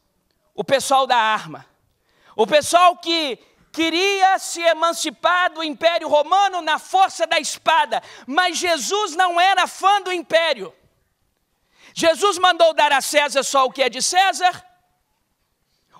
o 0.55 0.65
pessoal 0.65 1.07
da 1.07 1.17
arma, 1.17 1.67
o 2.35 2.47
pessoal 2.47 2.97
que 2.97 3.39
queria 3.71 4.39
se 4.39 4.61
emancipar 4.63 5.53
do 5.53 5.63
Império 5.63 6.09
Romano 6.09 6.61
na 6.63 6.79
força 6.79 7.27
da 7.27 7.39
espada, 7.39 8.03
mas 8.27 8.59
Jesus 8.59 9.15
não 9.15 9.41
era 9.41 9.67
fã 9.67 10.01
do 10.01 10.13
império. 10.13 10.75
Jesus 11.95 12.39
mandou 12.39 12.73
dar 12.73 12.93
a 12.93 13.01
César 13.01 13.43
só 13.43 13.67
o 13.67 13.71
que 13.71 13.83
é 13.83 13.89
de 13.89 14.01
César. 14.01 14.65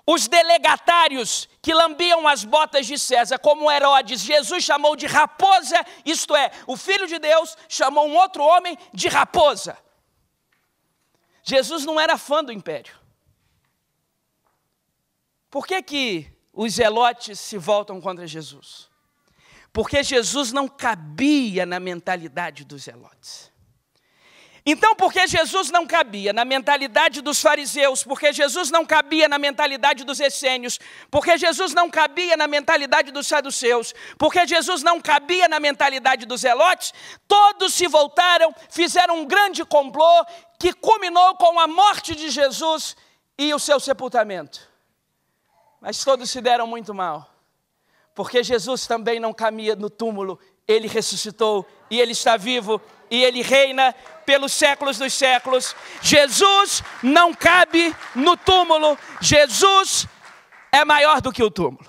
Os 0.05 0.27
delegatários 0.27 1.47
que 1.61 1.73
lambiam 1.73 2.27
as 2.27 2.43
botas 2.43 2.87
de 2.87 2.97
César, 2.97 3.37
como 3.37 3.71
Herodes, 3.71 4.21
Jesus 4.21 4.63
chamou 4.63 4.95
de 4.95 5.05
raposa, 5.05 5.85
isto 6.05 6.35
é, 6.35 6.51
o 6.65 6.75
filho 6.75 7.07
de 7.07 7.19
Deus 7.19 7.55
chamou 7.69 8.07
um 8.07 8.15
outro 8.15 8.43
homem 8.43 8.77
de 8.93 9.07
raposa. 9.07 9.77
Jesus 11.43 11.85
não 11.85 11.99
era 11.99 12.17
fã 12.17 12.43
do 12.43 12.51
império. 12.51 12.99
Por 15.49 15.67
que 15.67 15.81
que 15.83 16.31
os 16.53 16.73
zelotes 16.73 17.39
se 17.39 17.57
voltam 17.57 17.99
contra 17.99 18.25
Jesus? 18.25 18.89
Porque 19.73 20.03
Jesus 20.03 20.51
não 20.51 20.67
cabia 20.67 21.65
na 21.65 21.79
mentalidade 21.79 22.65
dos 22.65 22.83
zelotes. 22.83 23.50
Então, 24.63 24.95
porque 24.95 25.25
Jesus 25.25 25.71
não 25.71 25.87
cabia 25.87 26.31
na 26.31 26.45
mentalidade 26.45 27.21
dos 27.21 27.41
fariseus, 27.41 28.03
porque 28.03 28.31
Jesus 28.31 28.69
não 28.69 28.85
cabia 28.85 29.27
na 29.27 29.39
mentalidade 29.39 30.03
dos 30.03 30.19
essênios, 30.19 30.79
porque 31.09 31.35
Jesus 31.35 31.73
não 31.73 31.89
cabia 31.89 32.37
na 32.37 32.47
mentalidade 32.47 33.11
dos 33.11 33.25
saduceus, 33.25 33.93
porque 34.19 34.45
Jesus 34.45 34.83
não 34.83 35.01
cabia 35.01 35.47
na 35.47 35.59
mentalidade 35.59 36.27
dos 36.27 36.41
zelotes, 36.41 36.93
todos 37.27 37.73
se 37.73 37.87
voltaram, 37.87 38.53
fizeram 38.69 39.21
um 39.21 39.25
grande 39.25 39.65
complô 39.65 40.25
que 40.59 40.73
culminou 40.73 41.35
com 41.35 41.59
a 41.59 41.65
morte 41.65 42.15
de 42.15 42.29
Jesus 42.29 42.95
e 43.39 43.51
o 43.55 43.59
seu 43.59 43.79
sepultamento. 43.79 44.69
Mas 45.81 46.03
todos 46.03 46.29
se 46.29 46.39
deram 46.39 46.67
muito 46.67 46.93
mal, 46.93 47.27
porque 48.13 48.43
Jesus 48.43 48.85
também 48.85 49.19
não 49.19 49.33
caminha 49.33 49.75
no 49.75 49.89
túmulo, 49.89 50.39
ele 50.67 50.87
ressuscitou 50.87 51.65
e 51.89 51.99
ele 51.99 52.11
está 52.11 52.37
vivo 52.37 52.79
e 53.09 53.23
ele 53.23 53.41
reina 53.41 53.93
pelos 54.31 54.53
séculos 54.53 54.97
dos 54.97 55.13
séculos. 55.13 55.75
Jesus 56.01 56.81
não 57.03 57.33
cabe 57.33 57.93
no 58.15 58.37
túmulo, 58.37 58.97
Jesus 59.19 60.07
é 60.71 60.85
maior 60.85 61.19
do 61.19 61.33
que 61.33 61.43
o 61.43 61.51
túmulo. 61.51 61.85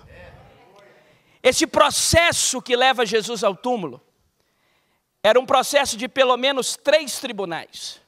Esse 1.40 1.68
processo 1.68 2.61
que 2.61 2.75
leva 2.75 3.06
Jesus 3.06 3.44
ao 3.44 3.54
túmulo 3.54 4.02
era 5.22 5.38
um 5.38 5.46
processo 5.46 5.96
de 5.96 6.08
pelo 6.08 6.37
menos 6.37 6.76
três 6.76 7.20
tribunais. 7.20 8.00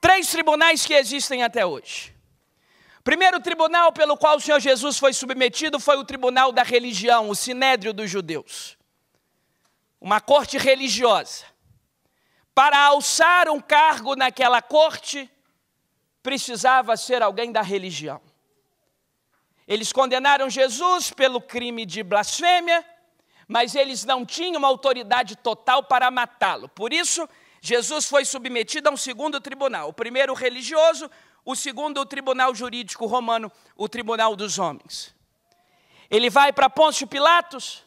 Três 0.00 0.28
tribunais 0.28 0.84
que 0.84 0.94
existem 0.94 1.44
até 1.44 1.64
hoje. 1.64 2.12
Primeiro 3.04 3.38
tribunal 3.38 3.92
pelo 3.92 4.16
qual 4.16 4.38
o 4.38 4.40
Senhor 4.40 4.58
Jesus 4.58 4.98
foi 4.98 5.12
submetido 5.12 5.78
foi 5.78 5.96
o 5.96 6.04
tribunal 6.04 6.50
da 6.50 6.64
religião, 6.64 7.30
o 7.30 7.34
sinédrio 7.36 7.92
dos 7.92 8.10
judeus. 8.10 8.76
Uma 10.00 10.20
corte 10.20 10.58
religiosa. 10.58 11.44
Para 12.56 12.86
alçar 12.86 13.50
um 13.50 13.60
cargo 13.60 14.16
naquela 14.16 14.62
corte, 14.62 15.30
precisava 16.22 16.96
ser 16.96 17.22
alguém 17.22 17.52
da 17.52 17.60
religião. 17.60 18.18
Eles 19.68 19.92
condenaram 19.92 20.48
Jesus 20.48 21.10
pelo 21.10 21.38
crime 21.38 21.84
de 21.84 22.02
blasfêmia, 22.02 22.82
mas 23.46 23.74
eles 23.74 24.06
não 24.06 24.24
tinham 24.24 24.64
autoridade 24.64 25.36
total 25.36 25.82
para 25.82 26.10
matá-lo. 26.10 26.66
Por 26.70 26.94
isso, 26.94 27.28
Jesus 27.60 28.06
foi 28.06 28.24
submetido 28.24 28.88
a 28.88 28.92
um 28.92 28.96
segundo 28.96 29.38
tribunal: 29.38 29.90
o 29.90 29.92
primeiro 29.92 30.32
religioso, 30.32 31.10
o 31.44 31.54
segundo, 31.54 32.00
o 32.00 32.06
tribunal 32.06 32.54
jurídico 32.54 33.04
romano, 33.04 33.52
o 33.76 33.86
tribunal 33.86 34.34
dos 34.34 34.58
homens. 34.58 35.14
Ele 36.08 36.30
vai 36.30 36.54
para 36.54 36.70
Pôncio 36.70 37.06
Pilatos, 37.06 37.84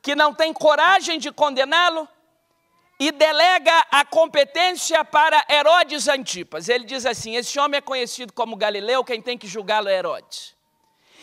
que 0.00 0.14
não 0.14 0.32
tem 0.32 0.50
coragem 0.54 1.18
de 1.18 1.30
condená-lo, 1.30 2.08
e 2.98 3.12
delega 3.12 3.86
a 3.90 4.04
competência 4.04 5.04
para 5.04 5.44
Herodes 5.48 6.08
Antipas. 6.08 6.68
Ele 6.68 6.84
diz 6.84 7.06
assim: 7.06 7.36
Esse 7.36 7.58
homem 7.58 7.78
é 7.78 7.82
conhecido 7.82 8.32
como 8.32 8.56
Galileu, 8.56 9.04
quem 9.04 9.22
tem 9.22 9.38
que 9.38 9.46
julgá-lo 9.46 9.88
é 9.88 9.96
Herodes. 9.96 10.56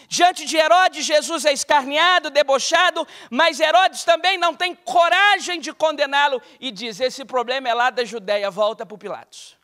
Diante 0.07 0.45
de 0.45 0.55
Herodes, 0.55 1.05
Jesus 1.05 1.45
é 1.45 1.51
escarneado, 1.51 2.29
debochado, 2.29 3.07
mas 3.29 3.59
Herodes 3.59 4.03
também 4.03 4.37
não 4.37 4.53
tem 4.53 4.75
coragem 4.75 5.59
de 5.59 5.73
condená-lo 5.73 6.41
e 6.59 6.71
diz: 6.71 6.99
Esse 6.99 7.25
problema 7.25 7.67
é 7.67 7.73
lá 7.73 7.89
da 7.89 8.05
Judéia, 8.05 8.49
volta 8.49 8.85
para 8.85 8.97
Pilatos. 8.97 9.57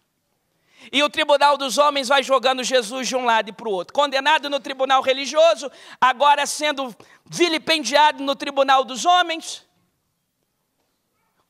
E 0.91 1.03
o 1.03 1.09
tribunal 1.09 1.57
dos 1.57 1.77
homens 1.77 2.07
vai 2.07 2.23
jogando 2.23 2.63
Jesus 2.63 3.07
de 3.07 3.15
um 3.15 3.23
lado 3.23 3.49
e 3.49 3.53
para 3.53 3.69
o 3.69 3.71
outro. 3.71 3.93
Condenado 3.93 4.49
no 4.49 4.59
tribunal 4.59 5.01
religioso, 5.03 5.71
agora 5.99 6.45
sendo 6.47 6.95
vilipendiado 7.25 8.23
no 8.23 8.35
tribunal 8.35 8.83
dos 8.83 9.05
homens. 9.05 9.63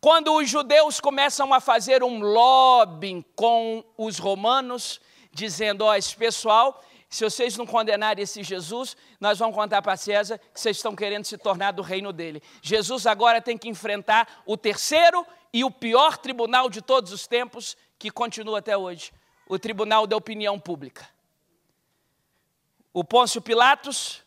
Quando 0.02 0.34
os 0.34 0.50
judeus 0.50 1.00
começam 1.00 1.54
a 1.54 1.60
fazer 1.60 2.04
um 2.04 2.22
lobbying 2.22 3.24
com 3.36 3.86
os 3.96 4.18
romanos, 4.18 5.00
dizendo: 5.32 5.86
Ó, 5.86 5.92
oh, 5.92 5.94
esse 5.94 6.16
pessoal, 6.16 6.84
se 7.08 7.24
vocês 7.24 7.56
não 7.56 7.68
condenarem 7.68 8.24
esse 8.24 8.42
Jesus, 8.42 8.98
nós 9.20 9.38
vamos 9.38 9.56
contar 9.56 9.80
para 9.84 9.96
César 9.96 10.40
que 10.40 10.60
vocês 10.60 10.78
estão 10.78 10.96
querendo 10.96 11.26
se 11.26 11.38
tornar 11.38 11.72
do 11.72 11.84
reino 11.84 12.12
dele. 12.12 12.42
Jesus 12.64 13.06
agora 13.06 13.40
tem 13.40 13.56
que 13.56 13.70
enfrentar 13.70 14.42
o 14.44 14.58
terceiro 14.58 15.24
e 15.54 15.64
o 15.64 15.70
pior 15.70 16.18
tribunal 16.18 16.68
de 16.68 16.82
todos 16.82 17.12
os 17.12 17.28
tempos, 17.28 17.78
que 18.00 18.10
continua 18.10 18.58
até 18.58 18.76
hoje 18.76 19.12
o 19.48 19.60
tribunal 19.60 20.08
da 20.08 20.18
opinião 20.18 20.58
pública. 20.58 21.08
O 22.92 23.04
Pôncio 23.04 23.42
Pilatos 23.42 24.24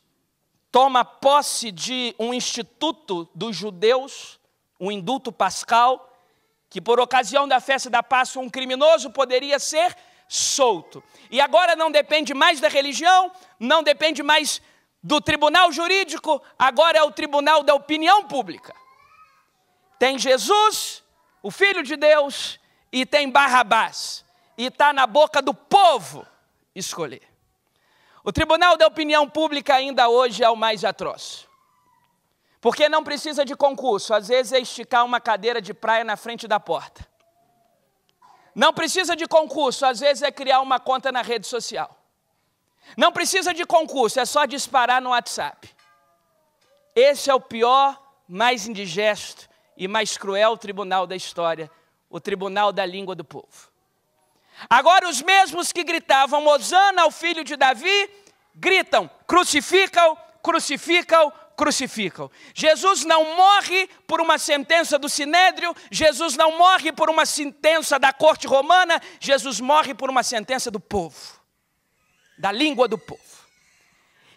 toma 0.70 1.04
posse 1.04 1.72
de 1.72 2.14
um 2.18 2.32
instituto 2.32 3.28
dos 3.34 3.56
judeus, 3.56 4.38
um 4.78 4.90
indulto 4.90 5.32
pascal, 5.32 6.10
que 6.68 6.80
por 6.80 6.98
ocasião 6.98 7.46
da 7.46 7.60
festa 7.60 7.88
da 7.88 8.02
Páscoa 8.02 8.42
um 8.42 8.50
criminoso 8.50 9.10
poderia 9.10 9.58
ser 9.58 9.96
solto. 10.28 11.02
E 11.30 11.40
agora 11.40 11.76
não 11.76 11.90
depende 11.90 12.34
mais 12.34 12.60
da 12.60 12.68
religião, 12.68 13.30
não 13.58 13.82
depende 13.82 14.22
mais 14.22 14.60
do 15.02 15.20
tribunal 15.20 15.70
jurídico, 15.70 16.42
agora 16.58 16.98
é 16.98 17.02
o 17.02 17.10
tribunal 17.10 17.62
da 17.62 17.74
opinião 17.74 18.24
pública. 18.26 18.74
Tem 19.98 20.18
Jesus, 20.18 21.02
o 21.42 21.50
Filho 21.50 21.82
de 21.82 21.94
Deus, 21.94 22.58
e 22.94 23.04
tem 23.04 23.28
Barrabás 23.28 24.24
e 24.56 24.66
está 24.66 24.92
na 24.92 25.06
boca 25.06 25.42
do 25.42 25.52
povo 25.52 26.24
escolher. 26.74 27.22
O 28.22 28.32
tribunal 28.32 28.76
da 28.76 28.86
opinião 28.86 29.28
pública 29.28 29.74
ainda 29.74 30.08
hoje 30.08 30.42
é 30.42 30.48
o 30.48 30.56
mais 30.56 30.84
atroz. 30.84 31.46
Porque 32.64 32.88
não 32.88 33.04
precisa 33.04 33.44
de 33.44 33.54
concurso, 33.54 34.14
às 34.14 34.28
vezes 34.28 34.54
é 34.54 34.58
esticar 34.58 35.04
uma 35.04 35.20
cadeira 35.20 35.60
de 35.60 35.74
praia 35.74 36.02
na 36.02 36.16
frente 36.16 36.48
da 36.48 36.58
porta. 36.58 37.06
Não 38.54 38.72
precisa 38.72 39.14
de 39.14 39.26
concurso, 39.26 39.84
às 39.84 40.00
vezes 40.00 40.22
é 40.22 40.32
criar 40.32 40.62
uma 40.62 40.80
conta 40.80 41.12
na 41.12 41.20
rede 41.20 41.46
social. 41.46 41.94
Não 42.96 43.12
precisa 43.12 43.52
de 43.52 43.66
concurso, 43.66 44.18
é 44.18 44.24
só 44.24 44.46
disparar 44.46 45.02
no 45.02 45.10
WhatsApp. 45.10 45.76
Esse 46.96 47.28
é 47.28 47.34
o 47.34 47.40
pior, 47.40 48.02
mais 48.26 48.66
indigesto 48.66 49.46
e 49.76 49.86
mais 49.86 50.16
cruel 50.16 50.56
tribunal 50.56 51.06
da 51.06 51.14
história, 51.14 51.70
o 52.08 52.18
tribunal 52.18 52.72
da 52.72 52.86
língua 52.86 53.14
do 53.14 53.24
povo. 53.26 53.70
Agora, 54.70 55.06
os 55.06 55.20
mesmos 55.20 55.70
que 55.70 55.84
gritavam 55.84 56.46
Osana 56.46 57.02
ao 57.02 57.10
filho 57.10 57.44
de 57.44 57.56
Davi, 57.56 58.10
gritam: 58.54 59.10
crucificam, 59.26 60.16
crucificam, 60.42 61.30
crucificam. 61.56 62.30
Jesus 62.54 63.04
não 63.04 63.36
morre 63.36 63.88
por 64.06 64.20
uma 64.20 64.38
sentença 64.38 64.98
do 64.98 65.08
sinédrio, 65.08 65.74
Jesus 65.90 66.36
não 66.36 66.58
morre 66.58 66.92
por 66.92 67.08
uma 67.08 67.26
sentença 67.26 67.98
da 67.98 68.12
corte 68.12 68.46
romana, 68.46 69.00
Jesus 69.20 69.60
morre 69.60 69.94
por 69.94 70.10
uma 70.10 70.22
sentença 70.22 70.70
do 70.70 70.80
povo, 70.80 71.40
da 72.38 72.52
língua 72.52 72.88
do 72.88 72.98
povo. 72.98 73.22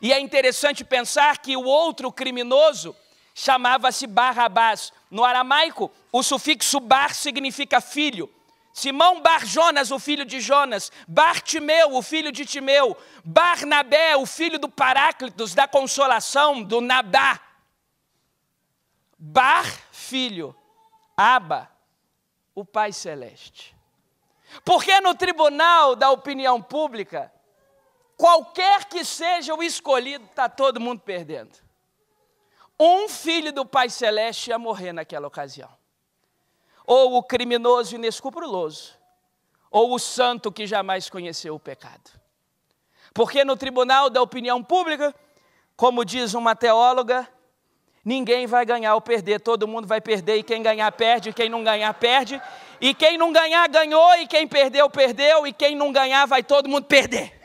E 0.02 0.14
é 0.14 0.20
interessante 0.20 0.84
pensar 0.84 1.40
que 1.40 1.58
o 1.58 1.64
outro 1.64 2.12
criminoso 2.12 2.96
chamava-se 3.34 4.08
Barrabás. 4.08 4.92
No 5.10 5.24
aramaico, 5.24 5.92
o 6.12 6.22
sufixo 6.22 6.80
bar 6.80 7.14
significa 7.14 7.82
filho. 7.82 8.30
Simão 8.78 9.22
Bar 9.22 9.44
Jonas, 9.44 9.90
o 9.90 9.98
filho 9.98 10.24
de 10.24 10.40
Jonas, 10.40 10.92
Bartimeu, 11.08 11.96
o 11.96 12.02
filho 12.04 12.32
de 12.32 12.46
Timeu, 12.46 12.96
Barnabé, 13.26 14.16
o 14.16 14.24
filho 14.24 14.60
do 14.60 14.70
Paráclitos, 14.70 15.56
da 15.56 15.68
consolação, 15.68 16.62
do 16.62 16.80
Nabá. 16.80 17.40
Bar, 19.18 19.66
filho, 19.92 20.56
Aba, 21.18 21.72
o 22.54 22.64
Pai 22.64 22.94
Celeste. 22.94 23.76
Porque 24.64 25.02
no 25.02 25.16
tribunal 25.16 25.96
da 25.96 26.12
opinião 26.12 26.62
pública, 26.62 27.34
qualquer 28.16 28.86
que 28.86 29.04
seja 29.04 29.56
o 29.56 29.64
escolhido, 29.64 30.26
está 30.26 30.48
todo 30.48 30.80
mundo 30.80 31.02
perdendo. 31.02 31.58
Um 32.80 33.10
filho 33.10 33.52
do 33.52 33.66
Pai 33.66 33.90
Celeste 33.90 34.52
ia 34.52 34.60
morrer 34.60 34.94
naquela 34.94 35.26
ocasião. 35.26 35.77
Ou 36.88 37.18
o 37.18 37.24
criminoso 37.24 37.96
inescrupuloso, 37.96 38.94
ou 39.70 39.94
o 39.94 40.00
santo 40.00 40.52
que 40.52 40.66
jamais 40.66 41.10
conheceu 41.10 41.54
o 41.54 41.60
pecado. 41.60 42.10
Porque 43.14 43.44
no 43.44 43.58
tribunal 43.58 44.10
da 44.10 44.22
opinião 44.22 44.64
pública, 44.64 45.14
como 45.76 46.06
diz 46.06 46.34
uma 46.34 46.56
teóloga, 46.56 47.28
ninguém 48.06 48.48
vai 48.48 48.66
ganhar 48.66 48.96
ou 48.96 49.02
perder, 49.02 49.42
todo 49.42 49.68
mundo 49.68 49.86
vai 49.86 50.00
perder, 50.00 50.38
e 50.38 50.44
quem 50.44 50.64
ganhar 50.64 50.90
perde, 50.94 51.30
e 51.30 51.34
quem 51.34 51.50
não 51.50 51.62
ganhar 51.62 51.94
perde, 51.96 52.42
e 52.80 52.94
quem 52.94 53.18
não 53.18 53.34
ganhar 53.34 53.68
ganhou, 53.68 54.16
e 54.16 54.26
quem 54.26 54.48
perdeu 54.48 54.90
perdeu, 54.90 55.46
e 55.46 55.52
quem 55.52 55.76
não 55.76 55.92
ganhar 55.92 56.26
vai 56.26 56.42
todo 56.42 56.70
mundo 56.70 56.86
perder. 56.86 57.38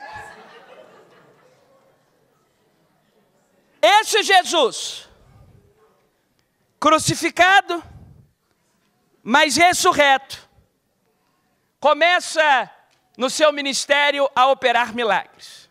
Esse 3.82 4.22
Jesus, 4.22 5.08
crucificado, 6.78 7.82
mas 9.22 9.56
ressurreto, 9.56 10.48
começa 11.78 12.70
no 13.16 13.30
seu 13.30 13.52
ministério 13.52 14.28
a 14.34 14.48
operar 14.48 14.94
milagres. 14.94 15.70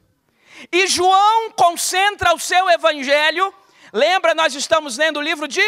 E 0.72 0.88
João 0.88 1.52
concentra 1.52 2.34
o 2.34 2.40
seu 2.40 2.70
evangelho, 2.70 3.54
lembra, 3.92 4.36
nós 4.36 4.54
estamos 4.56 4.98
lendo 4.98 5.18
o 5.18 5.22
livro 5.22 5.48
de 5.48 5.62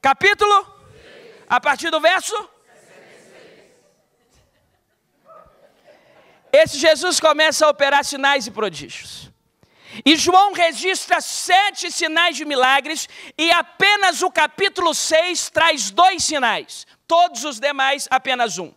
capítulo, 0.00 0.78
a 1.48 1.60
partir 1.60 1.90
do 1.90 2.00
verso. 2.00 2.48
Esse 6.52 6.78
Jesus 6.78 7.20
começa 7.20 7.66
a 7.66 7.70
operar 7.70 8.04
sinais 8.04 8.46
e 8.46 8.50
prodígios. 8.50 9.30
E 10.04 10.16
João 10.16 10.52
registra 10.52 11.20
sete 11.20 11.90
sinais 11.90 12.36
de 12.36 12.44
milagres, 12.44 13.08
e 13.36 13.50
apenas 13.50 14.22
o 14.22 14.30
capítulo 14.30 14.94
6 14.94 15.50
traz 15.50 15.90
dois 15.90 16.24
sinais, 16.24 16.86
todos 17.06 17.44
os 17.44 17.58
demais 17.58 18.08
apenas 18.10 18.58
um. 18.58 18.72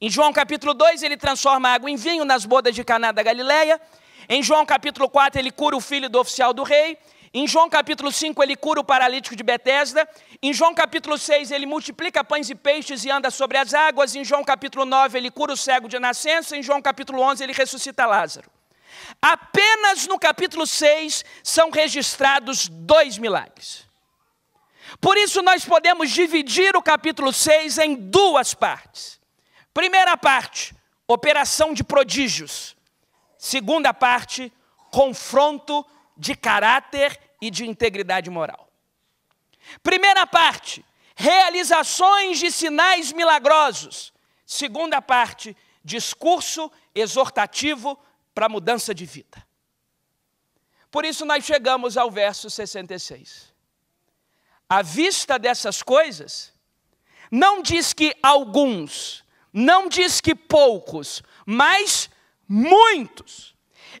Em 0.00 0.08
João 0.08 0.32
capítulo 0.32 0.72
2, 0.72 1.02
ele 1.02 1.16
transforma 1.16 1.68
água 1.68 1.90
em 1.90 1.96
vinho 1.96 2.24
nas 2.24 2.46
bodas 2.46 2.74
de 2.74 2.82
Caná 2.82 3.12
da 3.12 3.22
Galileia. 3.22 3.80
Em 4.28 4.42
João 4.42 4.64
capítulo 4.64 5.10
4, 5.10 5.38
ele 5.38 5.50
cura 5.50 5.76
o 5.76 5.80
filho 5.80 6.08
do 6.08 6.18
oficial 6.18 6.54
do 6.54 6.62
rei. 6.62 6.96
Em 7.34 7.46
João 7.46 7.68
capítulo 7.68 8.10
5, 8.10 8.42
ele 8.42 8.56
cura 8.56 8.80
o 8.80 8.84
paralítico 8.84 9.36
de 9.36 9.42
Betesda. 9.42 10.08
Em 10.42 10.54
João 10.54 10.74
capítulo 10.74 11.18
6, 11.18 11.50
ele 11.50 11.66
multiplica 11.66 12.24
pães 12.24 12.48
e 12.48 12.54
peixes 12.54 13.04
e 13.04 13.10
anda 13.10 13.30
sobre 13.30 13.58
as 13.58 13.74
águas. 13.74 14.14
Em 14.14 14.24
João 14.24 14.42
capítulo 14.42 14.86
9, 14.86 15.18
ele 15.18 15.30
cura 15.30 15.52
o 15.52 15.56
cego 15.56 15.86
de 15.86 15.98
nascença. 15.98 16.56
Em 16.56 16.62
João 16.62 16.80
capítulo 16.80 17.20
11, 17.20 17.44
ele 17.44 17.52
ressuscita 17.52 18.06
Lázaro. 18.06 18.50
Apenas 19.20 20.06
no 20.06 20.18
capítulo 20.18 20.66
6 20.66 21.24
são 21.42 21.70
registrados 21.70 22.68
dois 22.68 23.18
milagres. 23.18 23.86
Por 25.00 25.16
isso, 25.16 25.42
nós 25.42 25.64
podemos 25.64 26.10
dividir 26.10 26.76
o 26.76 26.82
capítulo 26.82 27.32
6 27.32 27.78
em 27.78 27.94
duas 27.94 28.54
partes. 28.54 29.20
Primeira 29.72 30.16
parte, 30.16 30.74
operação 31.06 31.72
de 31.72 31.84
prodígios. 31.84 32.76
Segunda 33.38 33.94
parte, 33.94 34.52
confronto 34.90 35.86
de 36.16 36.34
caráter 36.34 37.18
e 37.40 37.50
de 37.50 37.66
integridade 37.66 38.28
moral. 38.28 38.68
Primeira 39.82 40.26
parte, 40.26 40.84
realizações 41.14 42.38
de 42.38 42.50
sinais 42.50 43.12
milagrosos. 43.12 44.12
Segunda 44.44 45.00
parte, 45.00 45.56
discurso 45.84 46.70
exortativo 46.94 47.98
para 48.34 48.48
mudança 48.48 48.94
de 48.94 49.04
vida. 49.04 49.46
Por 50.90 51.04
isso 51.04 51.24
nós 51.24 51.44
chegamos 51.44 51.96
ao 51.96 52.10
verso 52.10 52.50
66. 52.50 53.52
À 54.68 54.82
vista 54.82 55.38
dessas 55.38 55.82
coisas, 55.82 56.52
não 57.30 57.62
diz 57.62 57.92
que 57.92 58.14
alguns, 58.22 59.24
não 59.52 59.88
diz 59.88 60.20
que 60.20 60.34
poucos, 60.34 61.22
mas 61.46 62.10
muitos. 62.48 63.54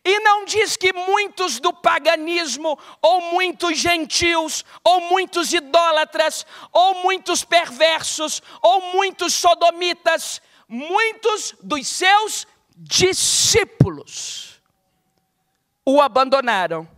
E 0.04 0.20
não 0.20 0.44
diz 0.44 0.76
que 0.76 0.92
muitos 0.92 1.60
do 1.60 1.72
paganismo, 1.72 2.78
ou 3.02 3.20
muitos 3.32 3.78
gentios, 3.78 4.64
ou 4.82 5.00
muitos 5.02 5.52
idólatras, 5.52 6.46
ou 6.72 7.02
muitos 7.02 7.44
perversos, 7.44 8.40
ou 8.62 8.94
muitos 8.94 9.34
sodomitas, 9.34 10.40
muitos 10.68 11.54
dos 11.60 11.86
seus 11.86 12.46
discípulos 12.82 14.58
o 15.84 16.00
abandonaram 16.00 16.88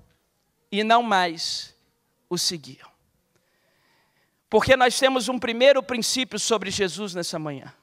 e 0.71 0.85
não 0.85 1.03
mais 1.03 1.75
o 2.31 2.39
seguiam. 2.39 2.89
Porque 4.49 4.77
nós 4.77 4.99
temos 4.99 5.29
um 5.29 5.39
primeiro 5.39 5.83
princípio 5.83 6.39
sobre 6.39 6.71
Jesus 6.71 7.15
nessa 7.15 7.39
manhã. 7.39 7.75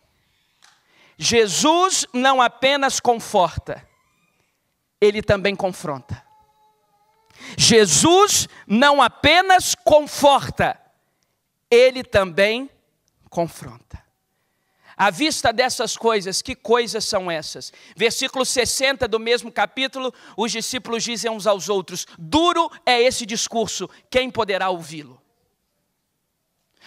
Jesus 1.17 2.05
não 2.13 2.41
apenas 2.41 2.99
conforta, 2.99 3.85
ele 5.01 5.21
também 5.21 5.55
confronta. 5.55 6.23
Jesus 7.57 8.47
não 8.65 9.01
apenas 9.01 9.75
conforta, 9.75 10.79
ele 11.69 12.03
também 12.03 12.69
confronta. 13.29 14.08
À 14.99 15.09
vista 15.09 15.53
dessas 15.53 15.95
coisas, 15.95 16.41
que 16.41 16.53
coisas 16.53 17.05
são 17.05 17.31
essas? 17.31 17.71
Versículo 17.95 18.45
60 18.45 19.07
do 19.07 19.17
mesmo 19.17 19.49
capítulo, 19.49 20.13
os 20.35 20.51
discípulos 20.51 21.05
dizem 21.05 21.31
uns 21.31 21.47
aos 21.47 21.69
outros: 21.69 22.05
Duro 22.17 22.69
é 22.85 23.01
esse 23.01 23.25
discurso, 23.25 23.89
quem 24.11 24.29
poderá 24.29 24.69
ouvi-lo? 24.69 25.21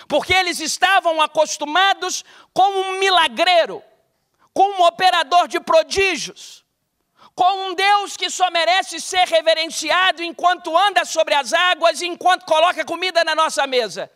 Porque 0.07 0.35
eles 0.35 0.61
estavam 0.61 1.23
acostumados 1.23 2.23
com 2.53 2.69
um 2.69 2.99
milagreiro, 2.99 3.83
com 4.53 4.69
um 4.73 4.85
operador 4.85 5.49
de 5.49 5.59
prodígios, 5.59 6.67
com 7.35 7.71
um 7.71 7.75
Deus 7.75 8.15
que 8.15 8.29
só 8.29 8.51
merece 8.51 9.01
ser 9.01 9.27
reverenciado 9.27 10.23
enquanto 10.23 10.77
anda 10.77 11.07
sobre 11.07 11.35
as 11.35 11.55
águas 11.55 12.03
e 12.03 12.09
enquanto 12.09 12.45
coloca 12.45 12.85
comida 12.85 13.25
na 13.25 13.35
nossa 13.35 13.67
mesa. 13.67 14.11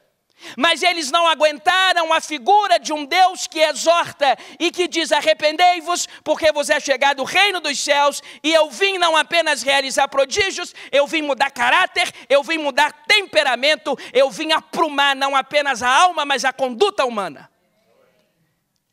Mas 0.57 0.83
eles 0.83 1.11
não 1.11 1.27
aguentaram 1.27 2.12
a 2.12 2.20
figura 2.20 2.79
de 2.79 2.92
um 2.92 3.07
Deus 3.07 3.46
que 3.46 3.59
exorta 3.59 4.37
e 4.61 4.70
que 4.70 4.87
diz: 4.87 5.11
arrependei-vos, 5.11 6.07
porque 6.22 6.53
vos 6.53 6.68
é 6.68 6.79
chegado 6.79 7.20
o 7.20 7.25
reino 7.25 7.59
dos 7.59 7.79
céus, 7.79 8.22
e 8.42 8.53
eu 8.53 8.70
vim 8.70 8.99
não 8.99 9.16
apenas 9.16 9.62
realizar 9.62 10.09
prodígios, 10.09 10.75
eu 10.92 11.07
vim 11.07 11.22
mudar 11.22 11.51
caráter, 11.51 12.12
eu 12.29 12.42
vim 12.42 12.59
mudar 12.59 12.92
temperamento, 13.07 13.96
eu 14.12 14.31
vim 14.31 14.53
aprumar 14.53 15.16
não 15.16 15.35
apenas 15.35 15.83
a 15.83 15.88
alma, 15.88 16.25
mas 16.25 16.44
a 16.44 16.53
conduta 16.53 17.05
humana. 17.05 17.51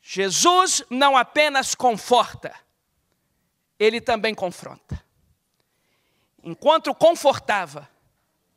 Jesus 0.02 0.84
não 0.90 1.16
apenas 1.18 1.76
conforta, 1.76 2.54
ele 3.78 4.00
também 4.00 4.34
confronta. 4.34 5.04
Enquanto 6.42 6.94
confortava, 6.96 7.90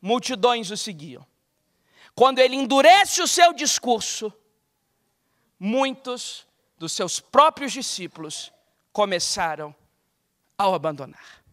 multidões 0.00 0.70
o 0.70 0.76
seguiam 0.76 1.26
quando 2.16 2.38
ele 2.38 2.56
endurece 2.56 3.20
o 3.20 3.28
seu 3.28 3.52
discurso, 3.52 4.32
muitos 5.60 6.46
dos 6.78 6.92
seus 6.92 7.20
próprios 7.20 7.72
discípulos 7.72 8.50
começaram 8.90 9.76
a 10.56 10.66
o 10.66 10.74
abandonar. 10.74 11.44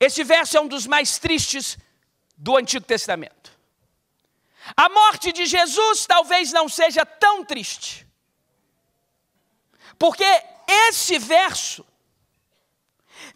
Esse 0.00 0.24
verso 0.24 0.56
é 0.56 0.60
um 0.62 0.66
dos 0.66 0.86
mais 0.86 1.18
tristes 1.18 1.76
do 2.38 2.56
Antigo 2.56 2.86
Testamento. 2.86 3.52
A 4.74 4.88
morte 4.88 5.30
de 5.30 5.44
Jesus 5.44 6.06
talvez 6.06 6.52
não 6.52 6.70
seja 6.70 7.04
tão 7.04 7.44
triste, 7.44 8.06
porque 9.98 10.24
esse 10.66 11.18
verso 11.18 11.86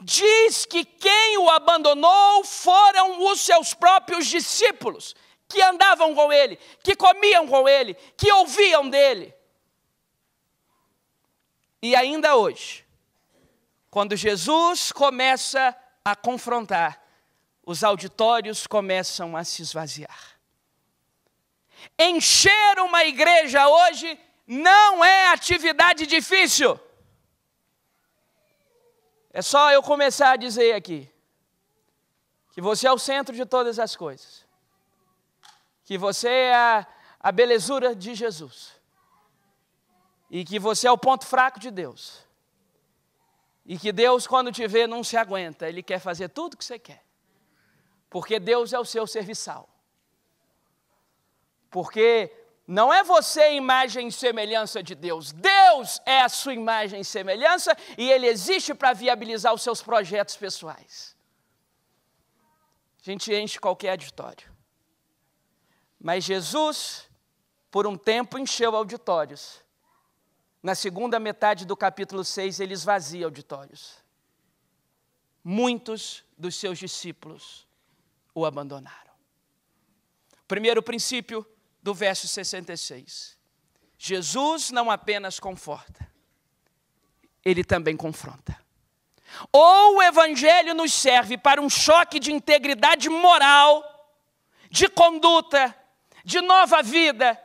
diz 0.00 0.64
que 0.64 0.86
quem 0.86 1.36
o 1.36 1.50
abandonou 1.50 2.44
foram 2.44 3.30
os 3.30 3.40
seus 3.40 3.74
próprios 3.74 4.26
discípulos 4.26 5.14
que 5.50 5.60
andavam 5.60 6.14
com 6.14 6.32
ele, 6.32 6.56
que 6.82 6.94
comiam 6.94 7.46
com 7.46 7.68
ele, 7.68 7.94
que 8.16 8.32
ouviam 8.32 8.88
dele. 8.88 9.34
E 11.82 11.96
ainda 11.96 12.36
hoje, 12.36 12.86
quando 13.90 14.14
Jesus 14.14 14.92
começa 14.92 15.76
a 16.04 16.14
confrontar, 16.14 17.02
os 17.66 17.82
auditórios 17.82 18.66
começam 18.66 19.36
a 19.36 19.42
se 19.42 19.62
esvaziar. 19.62 20.38
Encher 21.98 22.78
uma 22.78 23.04
igreja 23.04 23.66
hoje 23.66 24.18
não 24.46 25.04
é 25.04 25.28
atividade 25.28 26.06
difícil. 26.06 26.78
É 29.32 29.42
só 29.42 29.72
eu 29.72 29.82
começar 29.82 30.32
a 30.32 30.36
dizer 30.36 30.74
aqui 30.74 31.10
que 32.52 32.60
você 32.60 32.86
é 32.86 32.92
o 32.92 32.98
centro 32.98 33.34
de 33.34 33.44
todas 33.46 33.78
as 33.78 33.96
coisas 33.96 34.49
que 35.90 35.98
você 35.98 36.28
é 36.28 36.54
a, 37.18 37.32
belezura 37.32 37.96
de 37.96 38.14
Jesus 38.14 38.80
e 40.30 40.44
que 40.44 40.56
você 40.56 40.86
é 40.86 40.92
o 40.92 40.96
ponto 40.96 41.26
fraco 41.26 41.58
de 41.58 41.68
Deus. 41.68 42.24
E 43.66 43.76
que 43.76 43.90
Deus, 43.90 44.24
quando 44.24 44.52
te 44.52 44.68
vê, 44.68 44.86
não 44.86 45.02
se 45.02 45.16
aguenta, 45.16 45.68
Ele 45.68 45.82
quer 45.82 45.98
fazer 45.98 46.28
tudo 46.28 46.54
o 46.54 46.56
que 46.56 46.64
você 46.64 46.78
quer. 46.78 47.02
Porque 48.08 48.38
Deus 48.38 48.72
é 48.72 48.78
o 48.78 48.84
seu 48.84 49.04
serviçal. 49.04 49.68
Porque 51.68 52.32
não 52.68 52.94
é 52.94 53.02
você 53.02 53.54
imagem 53.54 54.06
e 54.06 54.12
semelhança 54.12 54.84
de 54.84 54.94
Deus, 54.94 55.32
Deus 55.32 56.00
é 56.06 56.20
a 56.20 56.28
sua 56.28 56.54
imagem 56.54 57.00
e 57.00 57.04
semelhança 57.04 57.76
e 57.98 58.08
Ele 58.08 58.28
existe 58.28 58.72
para 58.74 58.92
viabilizar 58.92 59.52
os 59.52 59.62
seus 59.62 59.82
projetos 59.82 60.36
pessoais. 60.36 61.16
A 63.04 63.10
gente 63.10 63.34
enche 63.34 63.58
qualquer 63.58 63.90
auditório. 63.90 64.49
Mas 66.00 66.24
Jesus, 66.24 67.08
por 67.70 67.86
um 67.86 67.96
tempo, 67.96 68.38
encheu 68.38 68.74
auditórios. 68.74 69.62
Na 70.62 70.74
segunda 70.74 71.20
metade 71.20 71.66
do 71.66 71.76
capítulo 71.76 72.24
6, 72.24 72.60
ele 72.60 72.72
esvazia 72.72 73.26
auditórios. 73.26 73.98
Muitos 75.44 76.24
dos 76.36 76.56
seus 76.56 76.78
discípulos 76.78 77.66
o 78.34 78.46
abandonaram. 78.46 79.12
Primeiro 80.48 80.82
princípio 80.82 81.46
do 81.82 81.94
verso 81.94 82.26
66. 82.26 83.38
Jesus 83.98 84.70
não 84.70 84.90
apenas 84.90 85.38
conforta, 85.38 86.10
ele 87.44 87.62
também 87.62 87.96
confronta. 87.96 88.58
Ou 89.52 89.96
o 89.96 90.02
Evangelho 90.02 90.74
nos 90.74 90.92
serve 90.92 91.38
para 91.38 91.60
um 91.60 91.70
choque 91.70 92.18
de 92.18 92.32
integridade 92.32 93.08
moral, 93.08 93.84
de 94.70 94.88
conduta, 94.88 95.74
de 96.30 96.40
nova 96.40 96.80
vida, 96.80 97.36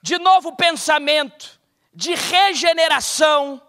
de 0.00 0.18
novo 0.18 0.56
pensamento, 0.56 1.60
de 1.92 2.14
regeneração, 2.14 3.60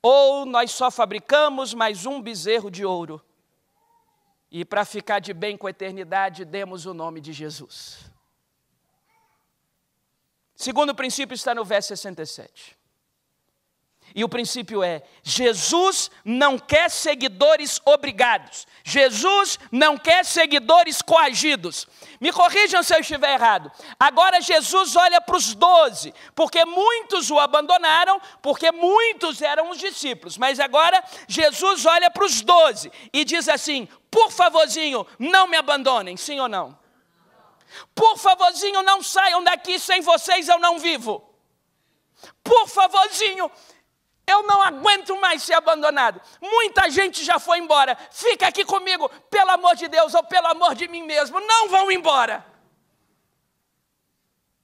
ou 0.00 0.46
nós 0.46 0.70
só 0.70 0.88
fabricamos 0.88 1.74
mais 1.74 2.06
um 2.06 2.22
bezerro 2.22 2.70
de 2.70 2.84
ouro 2.84 3.20
e 4.52 4.64
para 4.64 4.84
ficar 4.84 5.18
de 5.18 5.34
bem 5.34 5.56
com 5.56 5.66
a 5.66 5.70
eternidade 5.70 6.44
demos 6.44 6.86
o 6.86 6.94
nome 6.94 7.20
de 7.20 7.32
Jesus. 7.32 8.08
Segundo 10.54 10.94
princípio 10.94 11.34
está 11.34 11.52
no 11.56 11.64
verso 11.64 11.88
67. 11.88 12.78
E 14.14 14.24
o 14.24 14.28
princípio 14.28 14.82
é: 14.82 15.02
Jesus 15.22 16.10
não 16.24 16.58
quer 16.58 16.90
seguidores 16.90 17.80
obrigados, 17.84 18.66
Jesus 18.84 19.58
não 19.70 19.96
quer 19.96 20.24
seguidores 20.24 21.00
coagidos. 21.02 21.86
Me 22.20 22.32
corrijam 22.32 22.82
se 22.82 22.94
eu 22.94 23.00
estiver 23.00 23.34
errado. 23.34 23.70
Agora 23.98 24.40
Jesus 24.40 24.94
olha 24.96 25.20
para 25.20 25.36
os 25.36 25.54
doze, 25.54 26.14
porque 26.34 26.64
muitos 26.64 27.30
o 27.30 27.38
abandonaram, 27.38 28.20
porque 28.40 28.70
muitos 28.70 29.42
eram 29.42 29.70
os 29.70 29.78
discípulos. 29.78 30.38
Mas 30.38 30.60
agora 30.60 31.02
Jesus 31.26 31.84
olha 31.86 32.10
para 32.10 32.24
os 32.24 32.42
doze 32.42 32.92
e 33.12 33.24
diz 33.24 33.48
assim: 33.48 33.88
por 34.10 34.30
favorzinho, 34.30 35.06
não 35.18 35.46
me 35.46 35.56
abandonem, 35.56 36.16
sim 36.16 36.38
ou 36.38 36.48
não? 36.48 36.78
Por 37.94 38.18
favorzinho, 38.18 38.82
não 38.82 39.02
saiam 39.02 39.42
daqui, 39.42 39.78
sem 39.78 40.00
vocês 40.02 40.48
eu 40.48 40.58
não 40.58 40.78
vivo. 40.78 41.22
Por 42.44 42.68
favorzinho, 42.68 43.50
eu 44.26 44.42
não 44.44 44.62
aguento 44.62 45.18
mais 45.20 45.42
ser 45.42 45.54
abandonado. 45.54 46.20
Muita 46.40 46.88
gente 46.90 47.24
já 47.24 47.38
foi 47.38 47.58
embora. 47.58 47.96
Fica 48.10 48.48
aqui 48.48 48.64
comigo, 48.64 49.08
pelo 49.30 49.50
amor 49.50 49.74
de 49.74 49.88
Deus 49.88 50.14
ou 50.14 50.22
pelo 50.24 50.46
amor 50.46 50.74
de 50.74 50.86
mim 50.88 51.02
mesmo. 51.02 51.40
Não 51.40 51.68
vão 51.68 51.90
embora. 51.90 52.46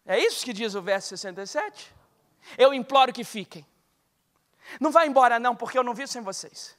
É 0.07 0.19
isso 0.19 0.45
que 0.45 0.53
diz 0.53 0.75
o 0.75 0.83
verso 0.83 1.09
67? 1.09 1.95
Eu 2.57 2.73
imploro 2.73 3.13
que 3.13 3.25
fiquem. 3.25 3.67
Não 4.81 4.91
vá 4.91 5.05
embora, 5.05 5.39
não, 5.39 5.57
porque 5.57 5.79
eu 5.79 5.83
não 5.83 5.95
vivo 5.95 6.09
sem 6.09 6.23
vocês. 6.23 6.77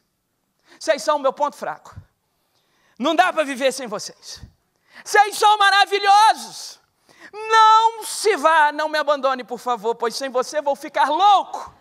Vocês 0.80 1.04
são 1.04 1.18
o 1.18 1.20
meu 1.20 1.34
ponto 1.34 1.56
fraco. 1.56 1.96
Não 2.98 3.15
dá 3.15 3.32
para 3.32 3.44
viver 3.44 3.72
sem 3.72 3.88
vocês. 3.88 4.42
Vocês 5.04 5.38
são 5.38 5.58
maravilhosos. 5.58 6.80
Não 7.32 8.04
se 8.04 8.36
vá, 8.38 8.72
não 8.72 8.89
me 8.89 8.98
abandone, 8.98 9.44
por 9.44 9.60
favor, 9.60 9.96
pois 9.96 10.15
sem 10.15 10.30
você 10.30 10.62
vou 10.62 10.76
ficar 10.76 11.10
louco. 11.10 11.79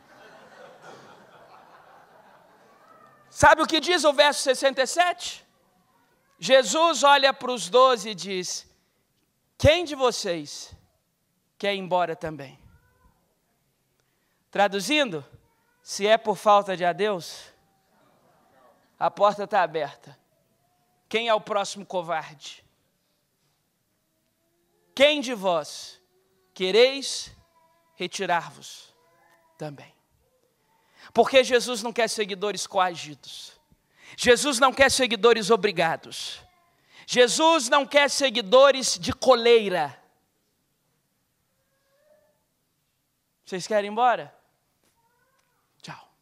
Sabe 3.39 3.63
o 3.63 3.69
que 3.69 3.79
diz 3.79 4.03
o 4.03 4.13
verso 4.13 4.41
67? 4.41 5.47
Jesus 6.41 7.05
olha 7.05 7.33
para 7.33 7.53
os 7.53 7.71
doze 7.71 8.11
e 8.11 8.15
diz: 8.15 8.69
Quem 9.57 9.85
de 9.85 9.95
vocês 9.95 10.75
quer 11.57 11.73
ir 11.73 11.79
embora 11.79 12.17
também? 12.17 12.59
Traduzindo, 14.51 15.25
se 15.81 16.05
é 16.05 16.19
por 16.19 16.35
falta 16.35 16.77
de 16.77 16.85
adeus, 16.85 17.45
a 18.99 19.09
porta 19.09 19.45
está 19.45 19.63
aberta. 19.63 20.19
Quem 21.09 21.29
é 21.29 21.35
o 21.35 21.41
próximo 21.41 21.87
covarde? 21.87 22.65
Quem 24.97 25.21
de 25.21 25.33
vós 25.33 26.03
quereis 26.53 27.31
retirar-vos 27.95 28.93
também? 29.57 29.97
Porque 31.13 31.43
Jesus 31.43 31.83
não 31.83 31.93
quer 31.93 32.09
seguidores 32.09 32.67
coagidos. 32.67 33.53
Jesus 34.17 34.59
não 34.59 34.73
quer 34.73 34.91
seguidores 34.91 35.51
obrigados. 35.51 36.41
Jesus 37.07 37.69
não 37.69 37.87
quer 37.87 38.11
seguidores 38.11 38.99
de 38.99 39.13
coleira. 39.13 39.99
Vocês 43.45 43.67
querem 43.67 43.89
ir 43.89 43.93
embora? 43.93 44.35
Tchau. 45.81 46.13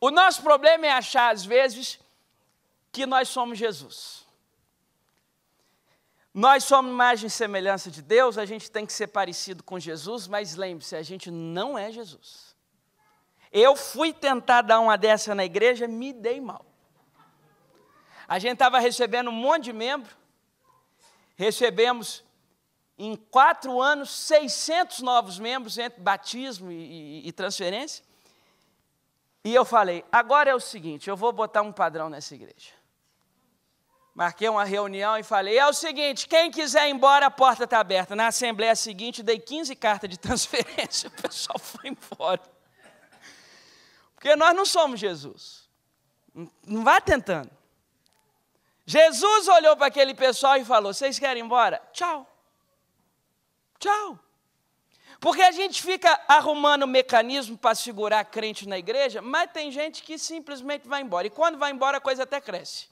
O 0.00 0.10
nosso 0.10 0.42
problema 0.42 0.86
é 0.86 0.90
achar, 0.90 1.32
às 1.32 1.44
vezes, 1.44 2.00
que 2.90 3.06
nós 3.06 3.28
somos 3.28 3.58
Jesus. 3.58 4.26
Nós 6.34 6.64
somos 6.64 6.90
imagem 6.90 7.26
e 7.26 7.30
semelhança 7.30 7.90
de 7.90 8.00
Deus, 8.00 8.38
a 8.38 8.46
gente 8.46 8.70
tem 8.70 8.86
que 8.86 8.92
ser 8.92 9.08
parecido 9.08 9.62
com 9.62 9.78
Jesus, 9.78 10.26
mas 10.26 10.56
lembre-se, 10.56 10.96
a 10.96 11.02
gente 11.02 11.30
não 11.30 11.78
é 11.78 11.92
Jesus. 11.92 12.51
Eu 13.52 13.76
fui 13.76 14.12
tentar 14.12 14.62
dar 14.62 14.80
uma 14.80 14.96
dessa 14.96 15.34
na 15.34 15.44
igreja, 15.44 15.86
me 15.86 16.12
dei 16.12 16.40
mal. 16.40 16.64
A 18.26 18.38
gente 18.38 18.54
estava 18.54 18.78
recebendo 18.78 19.28
um 19.28 19.34
monte 19.34 19.64
de 19.64 19.72
membro, 19.74 20.10
recebemos 21.36 22.24
em 22.96 23.14
quatro 23.14 23.82
anos 23.82 24.10
600 24.10 25.00
novos 25.00 25.38
membros 25.38 25.76
entre 25.76 26.00
batismo 26.00 26.72
e, 26.72 27.24
e, 27.24 27.28
e 27.28 27.32
transferência. 27.32 28.02
E 29.44 29.54
eu 29.54 29.64
falei: 29.64 30.04
agora 30.10 30.50
é 30.50 30.54
o 30.54 30.60
seguinte, 30.60 31.10
eu 31.10 31.16
vou 31.16 31.32
botar 31.32 31.60
um 31.60 31.72
padrão 31.72 32.08
nessa 32.08 32.34
igreja. 32.34 32.70
Marquei 34.14 34.48
uma 34.48 34.64
reunião 34.64 35.18
e 35.18 35.22
falei: 35.22 35.58
é 35.58 35.66
o 35.66 35.72
seguinte, 35.74 36.28
quem 36.28 36.50
quiser 36.50 36.88
ir 36.88 36.92
embora, 36.92 37.26
a 37.26 37.30
porta 37.30 37.64
está 37.64 37.80
aberta. 37.80 38.14
Na 38.16 38.28
assembleia 38.28 38.74
seguinte, 38.76 39.22
dei 39.22 39.38
15 39.38 39.74
cartas 39.76 40.08
de 40.08 40.16
transferência, 40.18 41.08
o 41.08 41.22
pessoal 41.22 41.58
foi 41.58 41.90
embora. 41.90 42.40
Porque 44.22 44.36
nós 44.36 44.54
não 44.54 44.64
somos 44.64 45.00
Jesus. 45.00 45.68
Não 46.64 46.84
vá 46.84 47.00
tentando. 47.00 47.50
Jesus 48.86 49.48
olhou 49.48 49.76
para 49.76 49.88
aquele 49.88 50.14
pessoal 50.14 50.56
e 50.58 50.64
falou: 50.64 50.94
Vocês 50.94 51.18
querem 51.18 51.42
ir 51.42 51.44
embora? 51.44 51.82
Tchau. 51.92 52.24
Tchau. 53.80 54.16
Porque 55.18 55.42
a 55.42 55.50
gente 55.50 55.82
fica 55.82 56.20
arrumando 56.28 56.86
mecanismo 56.86 57.58
para 57.58 57.74
segurar 57.74 58.24
crente 58.24 58.68
na 58.68 58.78
igreja, 58.78 59.20
mas 59.20 59.50
tem 59.50 59.72
gente 59.72 60.04
que 60.04 60.16
simplesmente 60.16 60.86
vai 60.86 61.02
embora. 61.02 61.26
E 61.26 61.30
quando 61.30 61.58
vai 61.58 61.72
embora, 61.72 61.98
a 61.98 62.00
coisa 62.00 62.22
até 62.22 62.40
cresce. 62.40 62.86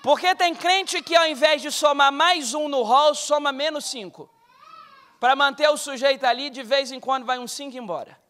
Porque 0.00 0.32
tem 0.36 0.54
crente 0.54 1.02
que 1.02 1.16
ao 1.16 1.26
invés 1.26 1.60
de 1.60 1.72
somar 1.72 2.12
mais 2.12 2.54
um 2.54 2.68
no 2.68 2.84
hall, 2.84 3.16
soma 3.16 3.50
menos 3.50 3.86
cinco. 3.86 4.30
Para 5.18 5.34
manter 5.34 5.68
o 5.68 5.76
sujeito 5.76 6.24
ali, 6.24 6.50
de 6.50 6.62
vez 6.62 6.92
em 6.92 7.00
quando 7.00 7.26
vai 7.26 7.40
uns 7.40 7.50
cinco 7.50 7.76
embora. 7.76 8.21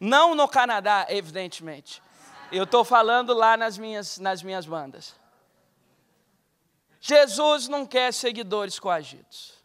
Não 0.00 0.34
no 0.34 0.48
Canadá, 0.48 1.06
evidentemente. 1.08 2.02
Eu 2.50 2.64
estou 2.64 2.84
falando 2.84 3.34
lá 3.34 3.56
nas 3.56 3.76
minhas, 3.76 4.18
nas 4.18 4.42
minhas 4.42 4.66
bandas. 4.66 5.14
Jesus 7.00 7.68
não 7.68 7.86
quer 7.86 8.12
seguidores 8.12 8.78
coagidos. 8.78 9.58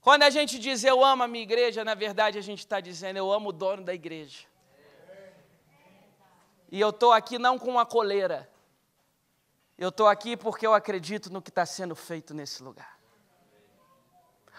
Quando 0.00 0.22
a 0.22 0.30
gente 0.30 0.58
diz 0.58 0.84
eu 0.84 1.04
amo 1.04 1.24
a 1.24 1.28
minha 1.28 1.42
igreja, 1.42 1.84
na 1.84 1.94
verdade 1.94 2.38
a 2.38 2.42
gente 2.42 2.60
está 2.60 2.80
dizendo 2.80 3.16
eu 3.16 3.32
amo 3.32 3.48
o 3.48 3.52
dono 3.52 3.82
da 3.82 3.92
igreja. 3.92 4.46
E 6.70 6.80
eu 6.80 6.90
estou 6.90 7.12
aqui 7.12 7.38
não 7.38 7.58
com 7.58 7.70
uma 7.70 7.86
coleira. 7.86 8.48
Eu 9.78 9.88
estou 9.88 10.06
aqui 10.06 10.36
porque 10.36 10.66
eu 10.66 10.74
acredito 10.74 11.30
no 11.30 11.42
que 11.42 11.50
está 11.50 11.66
sendo 11.66 11.94
feito 11.94 12.32
nesse 12.32 12.62
lugar. 12.62 12.98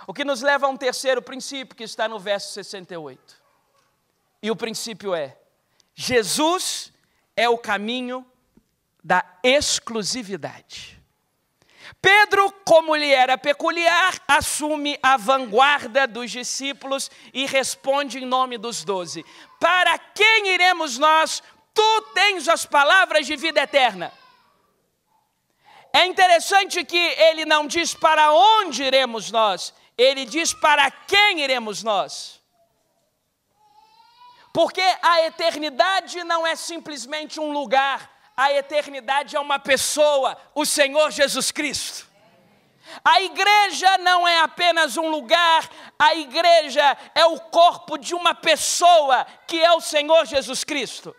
O 0.05 0.13
que 0.13 0.23
nos 0.23 0.41
leva 0.41 0.67
a 0.67 0.69
um 0.69 0.77
terceiro 0.77 1.21
princípio 1.21 1.75
que 1.75 1.83
está 1.83 2.07
no 2.07 2.19
verso 2.19 2.53
68. 2.53 3.36
E 4.41 4.51
o 4.51 4.55
princípio 4.55 5.13
é: 5.15 5.37
Jesus 5.95 6.91
é 7.35 7.49
o 7.49 7.57
caminho 7.57 8.25
da 9.03 9.23
exclusividade. 9.43 10.97
Pedro, 12.01 12.51
como 12.65 12.95
lhe 12.95 13.11
era 13.11 13.37
peculiar, 13.37 14.21
assume 14.27 14.99
a 15.01 15.17
vanguarda 15.17 16.05
dos 16.05 16.29
discípulos 16.29 17.09
e 17.33 17.45
responde 17.45 18.19
em 18.19 18.25
nome 18.25 18.57
dos 18.57 18.83
doze: 18.83 19.25
Para 19.59 19.97
quem 19.97 20.49
iremos 20.49 20.97
nós? 20.97 21.41
Tu 21.73 22.01
tens 22.13 22.47
as 22.47 22.65
palavras 22.65 23.25
de 23.25 23.35
vida 23.35 23.61
eterna. 23.61 24.11
É 25.93 26.05
interessante 26.05 26.83
que 26.83 26.97
ele 26.97 27.45
não 27.45 27.65
diz 27.65 27.93
para 27.93 28.31
onde 28.31 28.83
iremos 28.83 29.31
nós, 29.31 29.73
ele 29.97 30.25
diz 30.25 30.53
para 30.53 30.91
quem 30.91 31.41
iremos 31.41 31.81
nós. 31.81 32.36
Porque 34.57 34.81
a 35.03 35.23
eternidade 35.27 36.23
não 36.23 36.47
é 36.47 36.55
simplesmente 36.55 37.39
um 37.39 37.51
lugar, 37.51 38.11
a 38.35 38.51
eternidade 38.53 39.35
é 39.35 39.39
uma 39.39 39.59
pessoa, 39.59 40.35
o 40.55 40.65
Senhor 40.65 41.11
Jesus 41.11 41.51
Cristo. 41.51 42.07
A 43.05 43.21
igreja 43.21 43.99
não 43.99 44.27
é 44.27 44.39
apenas 44.39 44.97
um 44.97 45.09
lugar, 45.09 45.69
a 45.99 46.15
igreja 46.15 46.97
é 47.13 47.23
o 47.25 47.39
corpo 47.39 47.99
de 47.99 48.15
uma 48.15 48.33
pessoa, 48.33 49.27
que 49.45 49.63
é 49.63 49.71
o 49.73 49.79
Senhor 49.79 50.25
Jesus 50.25 50.63
Cristo. 50.63 51.15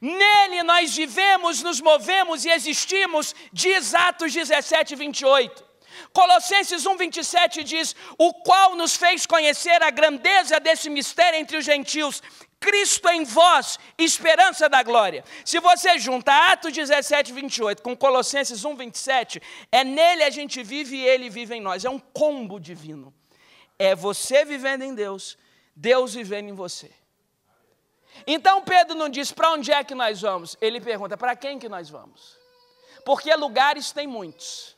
Nele 0.00 0.62
nós 0.62 0.96
vivemos, 0.96 1.62
nos 1.62 1.78
movemos 1.82 2.46
e 2.46 2.50
existimos, 2.50 3.34
diz 3.52 3.94
Atos 3.94 4.32
17, 4.32 4.96
28. 4.96 5.66
Colossenses 6.12 6.86
1, 6.86 6.96
27 6.96 7.64
diz: 7.64 7.94
O 8.18 8.32
qual 8.32 8.74
nos 8.74 8.96
fez 8.96 9.26
conhecer 9.26 9.82
a 9.82 9.90
grandeza 9.90 10.58
desse 10.60 10.88
mistério 10.88 11.38
entre 11.38 11.56
os 11.56 11.64
gentios, 11.64 12.22
Cristo 12.66 13.08
em 13.10 13.22
vós, 13.22 13.78
esperança 13.96 14.68
da 14.68 14.82
glória. 14.82 15.24
Se 15.44 15.60
você 15.60 16.00
junta 16.00 16.32
Atos 16.50 16.72
17, 16.72 17.32
28 17.32 17.80
com 17.80 17.96
Colossenses 17.96 18.64
1, 18.64 18.74
27, 18.74 19.40
é 19.70 19.84
nele 19.84 20.24
a 20.24 20.30
gente 20.30 20.64
vive 20.64 20.96
e 20.96 21.06
ele 21.06 21.30
vive 21.30 21.54
em 21.54 21.60
nós. 21.60 21.84
É 21.84 21.90
um 21.90 22.00
combo 22.00 22.58
divino. 22.58 23.14
É 23.78 23.94
você 23.94 24.44
vivendo 24.44 24.82
em 24.82 24.96
Deus, 24.96 25.38
Deus 25.76 26.12
vivendo 26.14 26.48
em 26.48 26.54
você. 26.54 26.90
Então 28.26 28.62
Pedro 28.62 28.96
não 28.96 29.08
diz 29.08 29.30
para 29.30 29.52
onde 29.52 29.70
é 29.70 29.84
que 29.84 29.94
nós 29.94 30.22
vamos, 30.22 30.56
ele 30.60 30.80
pergunta 30.80 31.16
para 31.16 31.36
quem 31.36 31.60
que 31.60 31.68
nós 31.68 31.88
vamos. 31.88 32.36
Porque 33.04 33.32
lugares 33.36 33.92
tem 33.92 34.08
muitos. 34.08 34.76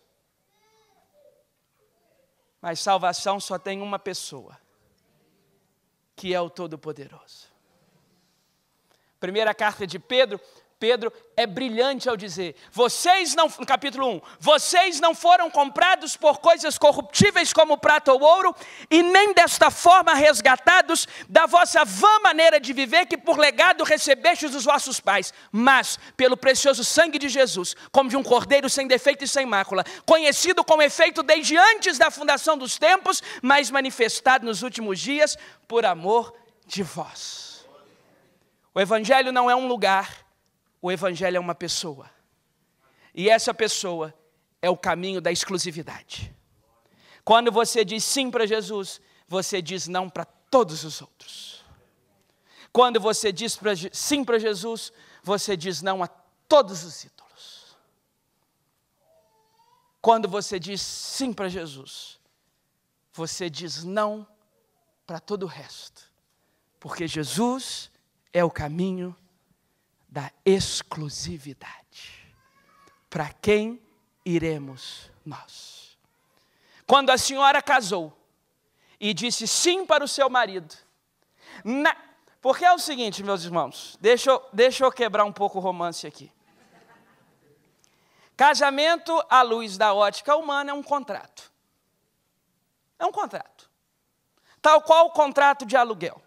Mas 2.61 2.81
salvação 2.81 3.41
só 3.41 3.59
tem 3.59 3.81
uma 3.81 3.99
pessoa, 3.99 4.61
que 6.15 6.35
é 6.35 6.41
o 6.41 6.51
Todo-Poderoso. 6.51 7.48
Primeira 9.21 9.55
carta 9.55 9.87
de 9.87 9.99
Pedro, 9.99 10.41
Pedro 10.79 11.13
é 11.37 11.45
brilhante 11.45 12.09
ao 12.09 12.17
dizer: 12.17 12.55
vocês 12.71 13.35
não, 13.35 13.49
no 13.59 13.67
capítulo 13.67 14.09
1, 14.09 14.21
vocês 14.39 15.01
não 15.01 15.13
foram 15.13 15.51
comprados 15.51 16.17
por 16.17 16.39
coisas 16.39 16.79
corruptíveis 16.79 17.53
como 17.53 17.77
prata 17.77 18.13
ou 18.13 18.23
ouro, 18.23 18.55
e 18.89 19.03
nem 19.03 19.35
desta 19.35 19.71
forma 19.71 20.15
resgatados 20.15 21.09
da 21.29 21.47
vossa 21.47 21.85
vã 21.85 22.21
maneira 22.21 22.61
de 22.61 22.73
viver 22.73 23.07
que 23.07 23.19
por 23.19 23.39
legado 23.39 23.83
recebestes 23.83 24.53
dos 24.53 24.65
vossos 24.65 25.01
pais, 25.01 25.35
mas 25.51 25.99
pelo 26.17 26.37
precioso 26.37 26.85
sangue 26.85 27.19
de 27.19 27.29
Jesus, 27.29 27.75
como 27.91 28.09
de 28.09 28.17
um 28.17 28.23
cordeiro 28.23 28.71
sem 28.71 28.87
defeito 28.87 29.25
e 29.25 29.29
sem 29.29 29.45
mácula, 29.45 29.85
conhecido 30.07 30.63
com 30.63 30.81
efeito 30.81 31.25
desde 31.25 31.57
antes 31.57 31.99
da 31.99 32.11
fundação 32.11 32.57
dos 32.57 32.79
tempos, 32.79 33.21
mas 33.43 33.69
manifestado 33.69 34.47
nos 34.47 34.63
últimos 34.63 35.01
dias 35.01 35.37
por 35.67 35.85
amor 35.85 36.33
de 36.67 36.85
vós. 36.85 37.48
O 38.79 38.81
Evangelho 38.81 39.33
não 39.33 39.51
é 39.51 39.57
um 39.57 39.67
lugar, 39.67 40.25
o 40.81 40.93
Evangelho 40.93 41.37
é 41.37 41.41
uma 41.41 41.53
pessoa. 41.53 42.09
E 43.13 43.29
essa 43.29 43.53
pessoa 43.53 44.15
é 44.63 44.71
o 44.71 44.77
caminho 44.77 45.21
da 45.21 45.33
exclusividade. 45.33 46.33
Quando 47.25 47.51
você 47.51 47.85
diz 47.85 48.05
sim 48.05 48.31
para 48.31 48.47
Jesus, 48.47 49.01
você 49.27 49.61
diz 49.61 49.89
não 49.89 50.09
para 50.09 50.25
todos 50.25 50.85
os 50.85 51.03
outros. 51.03 51.65
Quando 52.73 53.01
você 53.01 53.33
diz 53.33 53.57
pra, 53.57 53.73
sim 53.91 54.23
para 54.23 54.39
Jesus, 54.39 54.93
você 55.25 55.57
diz 55.57 55.83
não 55.83 56.01
a 56.01 56.07
todos 56.07 56.85
os 56.85 57.03
ídolos. 57.03 57.77
Quando 60.01 60.29
você 60.29 60.57
diz 60.57 60.81
sim 60.81 61.33
para 61.33 61.49
Jesus, 61.49 62.21
você 63.13 63.51
diz 63.51 63.83
não 63.83 64.25
para 65.05 65.19
todo 65.19 65.43
o 65.43 65.47
resto. 65.47 66.09
Porque 66.79 67.09
Jesus 67.09 67.91
é 68.39 68.45
o 68.45 68.51
caminho 68.51 69.17
da 70.09 70.31
exclusividade. 70.45 72.33
Para 73.11 73.33
quem 73.33 73.83
iremos 74.25 75.11
nós? 75.25 75.99
Quando 76.87 77.11
a 77.11 77.19
senhora 77.19 77.61
casou 77.61 78.17
e 79.01 79.13
disse 79.13 79.47
sim 79.47 79.85
para 79.85 80.05
o 80.05 80.09
seu 80.09 80.31
marido, 80.31 80.75
na... 81.65 81.97
porque 82.41 82.65
é 82.65 82.73
o 82.73 82.79
seguinte, 82.79 83.25
meus 83.25 83.43
irmãos, 83.45 83.99
deixa 84.01 84.31
eu, 84.31 84.49
deixa 84.53 84.85
eu 84.85 84.93
quebrar 84.93 85.25
um 85.25 85.33
pouco 85.33 85.59
o 85.59 85.61
romance 85.61 86.07
aqui. 86.07 86.33
Casamento 88.37 89.21
à 89.29 89.43
luz 89.43 89.77
da 89.77 89.93
ótica 89.93 90.37
humana 90.37 90.71
é 90.71 90.75
um 90.75 90.83
contrato. 90.83 91.51
É 92.99 93.05
um 93.05 93.11
contrato. 93.11 93.69
Tal 94.63 94.81
qual 94.83 95.07
o 95.07 95.11
contrato 95.11 95.67
de 95.67 95.77
aluguel. 95.77 96.23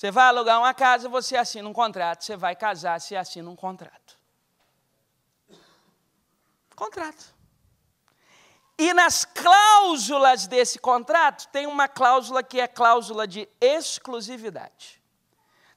Você 0.00 0.10
vai 0.10 0.28
alugar 0.28 0.58
uma 0.58 0.72
casa, 0.72 1.10
você 1.10 1.36
assina 1.36 1.68
um 1.68 1.74
contrato. 1.74 2.24
Você 2.24 2.34
vai 2.34 2.56
casar, 2.56 2.98
você 2.98 3.14
assina 3.14 3.50
um 3.50 3.54
contrato. 3.54 4.16
Contrato. 6.74 7.34
E 8.78 8.94
nas 8.94 9.26
cláusulas 9.26 10.46
desse 10.46 10.78
contrato, 10.78 11.48
tem 11.48 11.66
uma 11.66 11.86
cláusula 11.86 12.42
que 12.42 12.58
é 12.58 12.66
cláusula 12.66 13.28
de 13.28 13.46
exclusividade. 13.60 15.02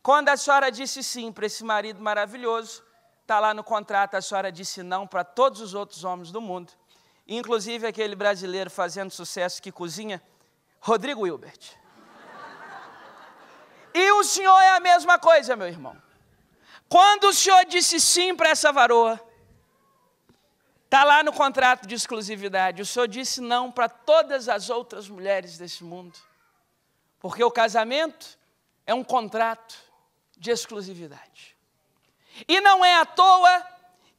Quando 0.02 0.30
a 0.30 0.38
senhora 0.38 0.72
disse 0.72 1.04
sim 1.04 1.30
para 1.30 1.46
esse 1.46 1.62
marido 1.62 2.02
maravilhoso, 2.02 2.82
está 3.24 3.42
lá 3.42 3.54
no 3.54 3.62
contrato, 3.62 4.16
a 4.16 4.22
senhora 4.22 4.54
disse 4.54 4.82
não 4.82 5.06
para 5.06 5.26
todos 5.26 5.60
os 5.60 5.74
outros 5.74 6.06
homens 6.06 6.32
do 6.32 6.40
mundo, 6.40 6.72
inclusive 7.28 7.86
aquele 7.86 8.16
brasileiro 8.16 8.70
fazendo 8.70 9.12
sucesso 9.12 9.62
que 9.62 9.70
cozinha, 9.70 10.24
Rodrigo 10.80 11.28
Hilbert. 11.28 11.83
E 13.94 14.12
o 14.14 14.24
Senhor 14.24 14.60
é 14.62 14.70
a 14.70 14.80
mesma 14.80 15.20
coisa, 15.20 15.56
meu 15.56 15.68
irmão. 15.68 15.96
Quando 16.90 17.26
o 17.26 17.34
Senhor 17.34 17.66
disse 17.66 18.00
sim 18.00 18.36
para 18.36 18.50
essa 18.50 18.72
varoa, 18.72 19.20
está 20.86 21.04
lá 21.04 21.24
no 21.24 21.34
contrato 21.34 21.88
de 21.88 21.96
exclusividade, 21.96 22.82
o 22.82 22.86
Senhor 22.86 23.08
disse 23.08 23.42
não 23.42 23.72
para 23.72 23.90
todas 23.90 24.48
as 24.48 24.70
outras 24.70 25.08
mulheres 25.08 25.58
desse 25.58 25.84
mundo. 25.84 26.18
Porque 27.20 27.44
o 27.44 27.52
casamento 27.52 28.38
é 28.86 28.94
um 28.94 29.04
contrato 29.04 29.76
de 30.38 30.52
exclusividade. 30.52 31.56
E 32.48 32.60
não 32.62 32.84
é 32.84 32.96
à 32.96 33.06
toa 33.06 33.66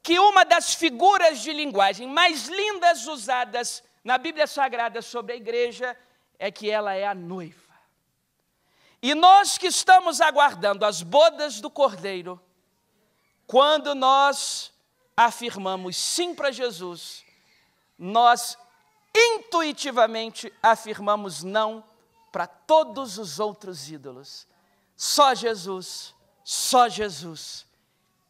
que 0.03 0.19
uma 0.19 0.45
das 0.45 0.75
figuras 0.75 1.41
de 1.41 1.53
linguagem 1.53 2.07
mais 2.07 2.47
lindas 2.47 3.07
usadas 3.07 3.83
na 4.03 4.19
Bíblia 4.19 4.47
Sagrada 4.47 5.01
sobre 5.01 5.33
a 5.33 5.37
igreja 5.37 5.97
é 6.39 6.51
que 6.51 6.71
ela 6.71 6.95
é 6.95 7.07
a 7.07 7.15
noiva. 7.15 7.63
E 9.05 9.14
nós 9.14 9.59
que 9.59 9.67
estamos 9.67 10.19
aguardando 10.23 10.83
as 10.83 11.03
bodas 11.03 11.61
do 11.61 11.69
Cordeiro, 11.69 12.40
quando 13.47 13.95
nós 13.95 14.73
afirmamos 15.14 15.95
sim 15.95 16.35
para 16.35 16.51
Jesus, 16.51 17.23
nós 17.99 18.57
intuitivamente 19.14 20.51
afirmamos 20.62 21.43
não 21.43 21.85
para 22.33 22.47
todos 22.47 23.19
os 23.19 23.38
outros 23.38 23.90
ídolos. 23.90 24.47
Só 24.97 25.35
Jesus, 25.35 26.14
só 26.43 26.88
Jesus 26.88 27.67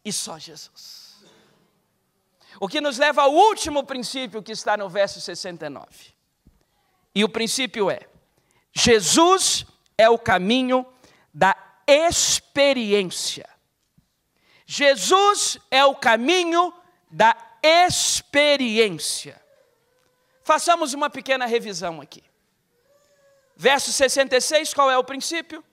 e 0.04 0.12
só 0.12 0.40
Jesus. 0.40 1.24
O 2.58 2.66
que 2.66 2.80
nos 2.80 2.98
leva 2.98 3.22
ao 3.22 3.32
último 3.32 3.84
princípio 3.84 4.42
que 4.42 4.50
está 4.50 4.76
no 4.76 4.88
verso 4.88 5.20
69. 5.20 5.86
E 7.14 7.22
o 7.22 7.28
princípio 7.28 7.88
é: 7.88 8.08
Jesus 8.72 9.64
é 9.96 10.08
o 10.08 10.18
caminho 10.18 10.84
da 11.32 11.56
experiência. 11.86 13.48
Jesus 14.66 15.58
é 15.70 15.84
o 15.84 15.94
caminho 15.94 16.72
da 17.10 17.36
experiência. 17.62 19.40
Façamos 20.42 20.92
uma 20.92 21.08
pequena 21.08 21.46
revisão 21.46 22.00
aqui. 22.00 22.22
Verso 23.56 23.92
66, 23.92 24.74
qual 24.74 24.90
é 24.90 24.98
o 24.98 25.04
princípio? 25.04 25.64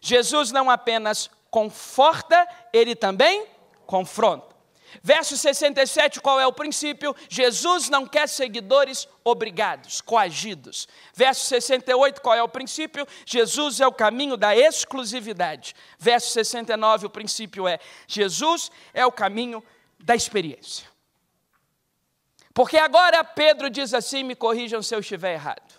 Jesus 0.00 0.50
não 0.50 0.70
apenas 0.70 1.30
conforta, 1.50 2.48
ele 2.72 2.96
também 2.96 3.46
confronta. 3.86 4.55
Verso 5.02 5.36
67, 5.36 6.20
qual 6.20 6.40
é 6.40 6.46
o 6.46 6.52
princípio? 6.52 7.14
Jesus 7.28 7.88
não 7.88 8.06
quer 8.06 8.28
seguidores 8.28 9.08
obrigados, 9.24 10.00
coagidos. 10.00 10.88
Verso 11.14 11.46
68, 11.46 12.20
qual 12.20 12.34
é 12.34 12.42
o 12.42 12.48
princípio? 12.48 13.06
Jesus 13.24 13.80
é 13.80 13.86
o 13.86 13.92
caminho 13.92 14.36
da 14.36 14.56
exclusividade. 14.56 15.74
Verso 15.98 16.30
69, 16.30 17.06
o 17.06 17.10
princípio 17.10 17.66
é: 17.66 17.78
Jesus 18.06 18.70
é 18.92 19.04
o 19.04 19.12
caminho 19.12 19.62
da 19.98 20.14
experiência. 20.14 20.86
Porque 22.52 22.78
agora 22.78 23.22
Pedro 23.22 23.68
diz 23.68 23.92
assim: 23.92 24.22
me 24.22 24.34
corrijam 24.34 24.82
se 24.82 24.94
eu 24.94 25.00
estiver 25.00 25.34
errado. 25.34 25.74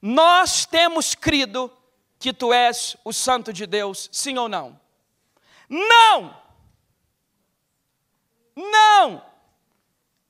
Nós 0.00 0.64
temos 0.64 1.14
crido 1.14 1.70
que 2.18 2.32
tu 2.32 2.52
és 2.52 2.96
o 3.04 3.12
Santo 3.12 3.52
de 3.52 3.66
Deus, 3.66 4.08
sim 4.12 4.38
ou 4.38 4.48
não? 4.48 4.78
Não! 5.68 6.39
Não! 8.60 9.24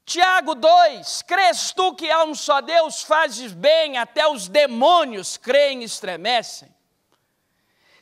Tiago 0.04 0.54
2: 0.54 1.22
Crês 1.22 1.72
tu 1.72 1.94
que 1.94 2.10
há 2.10 2.24
um 2.24 2.34
só 2.34 2.60
Deus, 2.60 3.02
fazes 3.02 3.52
bem, 3.52 3.96
até 3.96 4.26
os 4.26 4.48
demônios 4.48 5.36
creem 5.36 5.82
e 5.82 5.84
estremecem. 5.84 6.74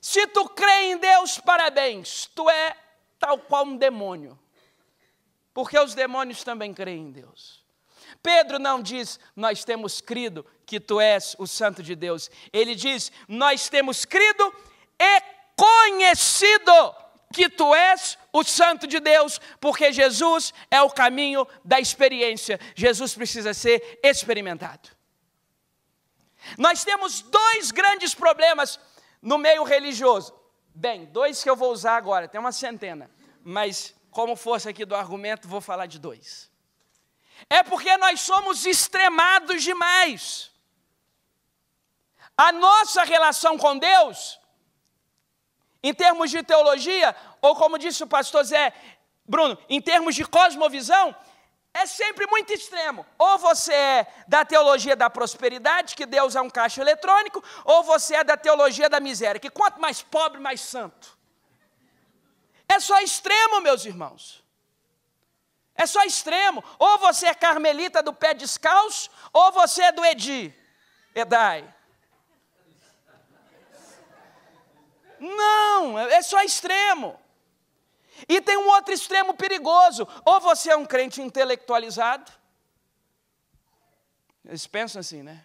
Se 0.01 0.27
tu 0.29 0.49
crê 0.49 0.93
em 0.93 0.99
Deus, 0.99 1.39
parabéns, 1.39 2.31
tu 2.35 2.49
é 2.49 2.77
tal 3.19 3.39
qual 3.39 3.65
um 3.65 3.77
demônio, 3.77 4.39
porque 5.53 5.79
os 5.79 5.95
demônios 5.95 6.45
também 6.45 6.73
creem 6.73 7.09
em 7.09 7.11
Deus. 7.11 7.65
Pedro 8.23 8.59
não 8.59 8.83
diz, 8.83 9.19
nós 9.35 9.65
temos 9.65 10.01
crido 10.01 10.45
que 10.65 10.81
tu 10.81 11.01
és 11.01 11.37
o 11.39 11.47
Santo 11.47 11.83
de 11.83 11.95
Deus. 11.95 12.31
Ele 12.53 12.75
diz, 12.75 13.13
nós 13.29 13.69
temos 13.69 14.05
crido 14.05 14.53
e 14.99 15.23
conhecido 15.57 16.95
que 17.33 17.49
tu 17.49 17.75
és 17.75 18.19
o 18.39 18.45
Santo 18.45 18.87
de 18.87 19.01
Deus, 19.01 19.41
porque 19.61 19.93
Jesus 19.93 20.53
é 20.71 20.81
o 20.83 20.91
caminho 20.91 21.47
da 21.65 21.79
experiência. 21.81 22.59
Jesus 22.75 23.15
precisa 23.15 23.55
ser 23.55 24.01
experimentado. 24.03 24.89
Nós 26.57 26.85
temos 26.85 27.21
dois 27.23 27.71
grandes 27.71 28.15
problemas 28.15 28.79
no 29.21 29.39
meio 29.39 29.65
religioso. 29.65 30.35
Bem, 30.75 31.07
dois 31.07 31.43
que 31.43 31.51
eu 31.51 31.57
vou 31.57 31.73
usar 31.73 31.97
agora, 31.97 32.29
tem 32.29 32.41
uma 32.41 32.53
centena, 32.53 33.11
mas 33.43 33.95
como 34.11 34.37
força 34.37 34.71
aqui 34.71 34.85
do 34.85 34.95
argumento, 34.95 35.49
vou 35.49 35.61
falar 35.61 35.87
de 35.87 35.99
dois. 35.99 36.51
É 37.51 37.63
porque 37.63 37.97
nós 37.99 38.21
somos 38.21 38.65
extremados 38.65 39.63
demais. 39.63 40.51
A 42.37 42.53
nossa 42.53 43.05
relação 43.05 43.59
com 43.59 43.77
Deus 43.79 44.39
em 45.83 45.95
termos 45.95 46.31
de 46.31 46.43
teologia, 46.43 47.15
ou 47.41 47.55
como 47.55 47.79
disse 47.79 48.03
o 48.03 48.07
pastor 48.07 48.45
Zé 48.45 48.73
Bruno, 49.25 49.59
em 49.69 49.81
termos 49.81 50.15
de 50.15 50.25
cosmovisão, 50.25 51.15
é 51.73 51.87
sempre 51.87 52.27
muito 52.27 52.53
extremo. 52.53 53.07
Ou 53.19 53.39
você 53.39 53.73
é 53.73 54.07
da 54.27 54.45
teologia 54.45 54.97
da 54.97 55.09
prosperidade, 55.09 55.95
que 55.95 56.07
Deus 56.07 56.35
é 56.35 56.41
um 56.41 56.51
caixa 56.51 56.81
eletrônico, 56.81 57.43
ou 57.65 57.83
você 57.85 58.17
é 58.17 58.25
da 58.25 58.37
teologia 58.37 58.89
da 58.89 58.99
miséria, 58.99 59.41
que 59.41 59.51
quanto 59.51 59.81
mais 59.81 60.03
pobre, 60.03 60.41
mais 60.41 60.61
santo. 60.61 61.17
É 62.69 62.81
só 62.81 63.01
extremo, 63.01 63.61
meus 63.61 63.85
irmãos. 63.85 64.45
É 65.75 65.87
só 65.87 66.03
extremo. 66.03 66.63
Ou 66.79 66.99
você 66.99 67.27
é 67.27 67.35
carmelita 67.35 68.03
do 68.03 68.13
pé 68.13 68.35
descalço, 68.35 69.09
ou 69.33 69.53
você 69.53 69.83
é 69.85 69.93
do 69.93 70.05
Edi, 70.05 70.55
Edai. 71.15 71.73
Não, 75.21 75.99
é 75.99 76.23
só 76.23 76.43
extremo. 76.43 77.19
E 78.29 78.41
tem 78.41 78.57
um 78.57 78.69
outro 78.69 78.93
extremo 78.93 79.35
perigoso. 79.35 80.07
Ou 80.25 80.41
você 80.41 80.71
é 80.71 80.77
um 80.77 80.87
crente 80.87 81.21
intelectualizado. 81.21 82.33
Eles 84.45 84.67
pensam 84.67 85.01
assim, 85.01 85.23
né? 85.23 85.45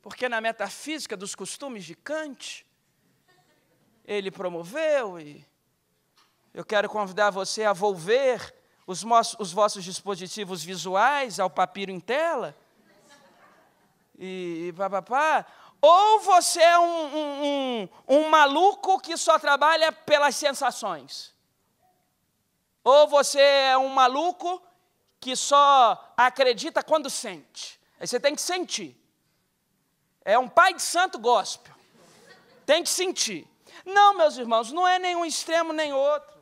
Porque 0.00 0.28
na 0.28 0.40
metafísica 0.40 1.16
dos 1.16 1.34
costumes 1.34 1.84
de 1.84 1.96
Kant, 1.96 2.64
ele 4.04 4.30
promoveu 4.30 5.18
e 5.18 5.44
eu 6.54 6.64
quero 6.64 6.88
convidar 6.88 7.30
você 7.30 7.64
a 7.64 7.72
volver 7.72 8.54
os, 8.86 9.04
os 9.40 9.52
vossos 9.52 9.84
dispositivos 9.84 10.62
visuais 10.62 11.40
ao 11.40 11.50
papiro 11.50 11.90
em 11.90 11.98
tela. 11.98 12.56
E, 14.16 14.68
e 14.68 14.72
papapá. 14.72 15.44
Ou 15.88 16.18
você 16.18 16.60
é 16.60 16.76
um, 16.80 17.16
um, 17.16 17.44
um, 17.44 17.88
um 18.08 18.28
maluco 18.28 18.98
que 18.98 19.16
só 19.16 19.38
trabalha 19.38 19.92
pelas 19.92 20.34
sensações. 20.34 21.32
Ou 22.82 23.06
você 23.06 23.38
é 23.40 23.78
um 23.78 23.90
maluco 23.90 24.60
que 25.20 25.36
só 25.36 26.12
acredita 26.16 26.82
quando 26.82 27.08
sente. 27.08 27.80
Aí 28.00 28.06
você 28.08 28.18
tem 28.18 28.34
que 28.34 28.42
sentir. 28.42 29.00
É 30.24 30.36
um 30.36 30.48
pai 30.48 30.74
de 30.74 30.82
santo 30.82 31.20
gospel. 31.20 31.72
Tem 32.66 32.82
que 32.82 32.90
sentir. 32.90 33.48
Não, 33.84 34.12
meus 34.14 34.36
irmãos, 34.36 34.72
não 34.72 34.88
é 34.88 34.98
nenhum 34.98 35.24
extremo 35.24 35.72
nem 35.72 35.92
outro. 35.92 36.36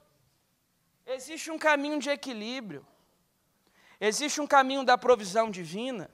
Existe 1.04 1.50
um 1.50 1.58
caminho 1.58 1.98
de 1.98 2.08
equilíbrio. 2.08 2.86
Existe 4.00 4.40
um 4.40 4.46
caminho 4.46 4.84
da 4.84 4.96
provisão 4.96 5.50
divina. 5.50 6.10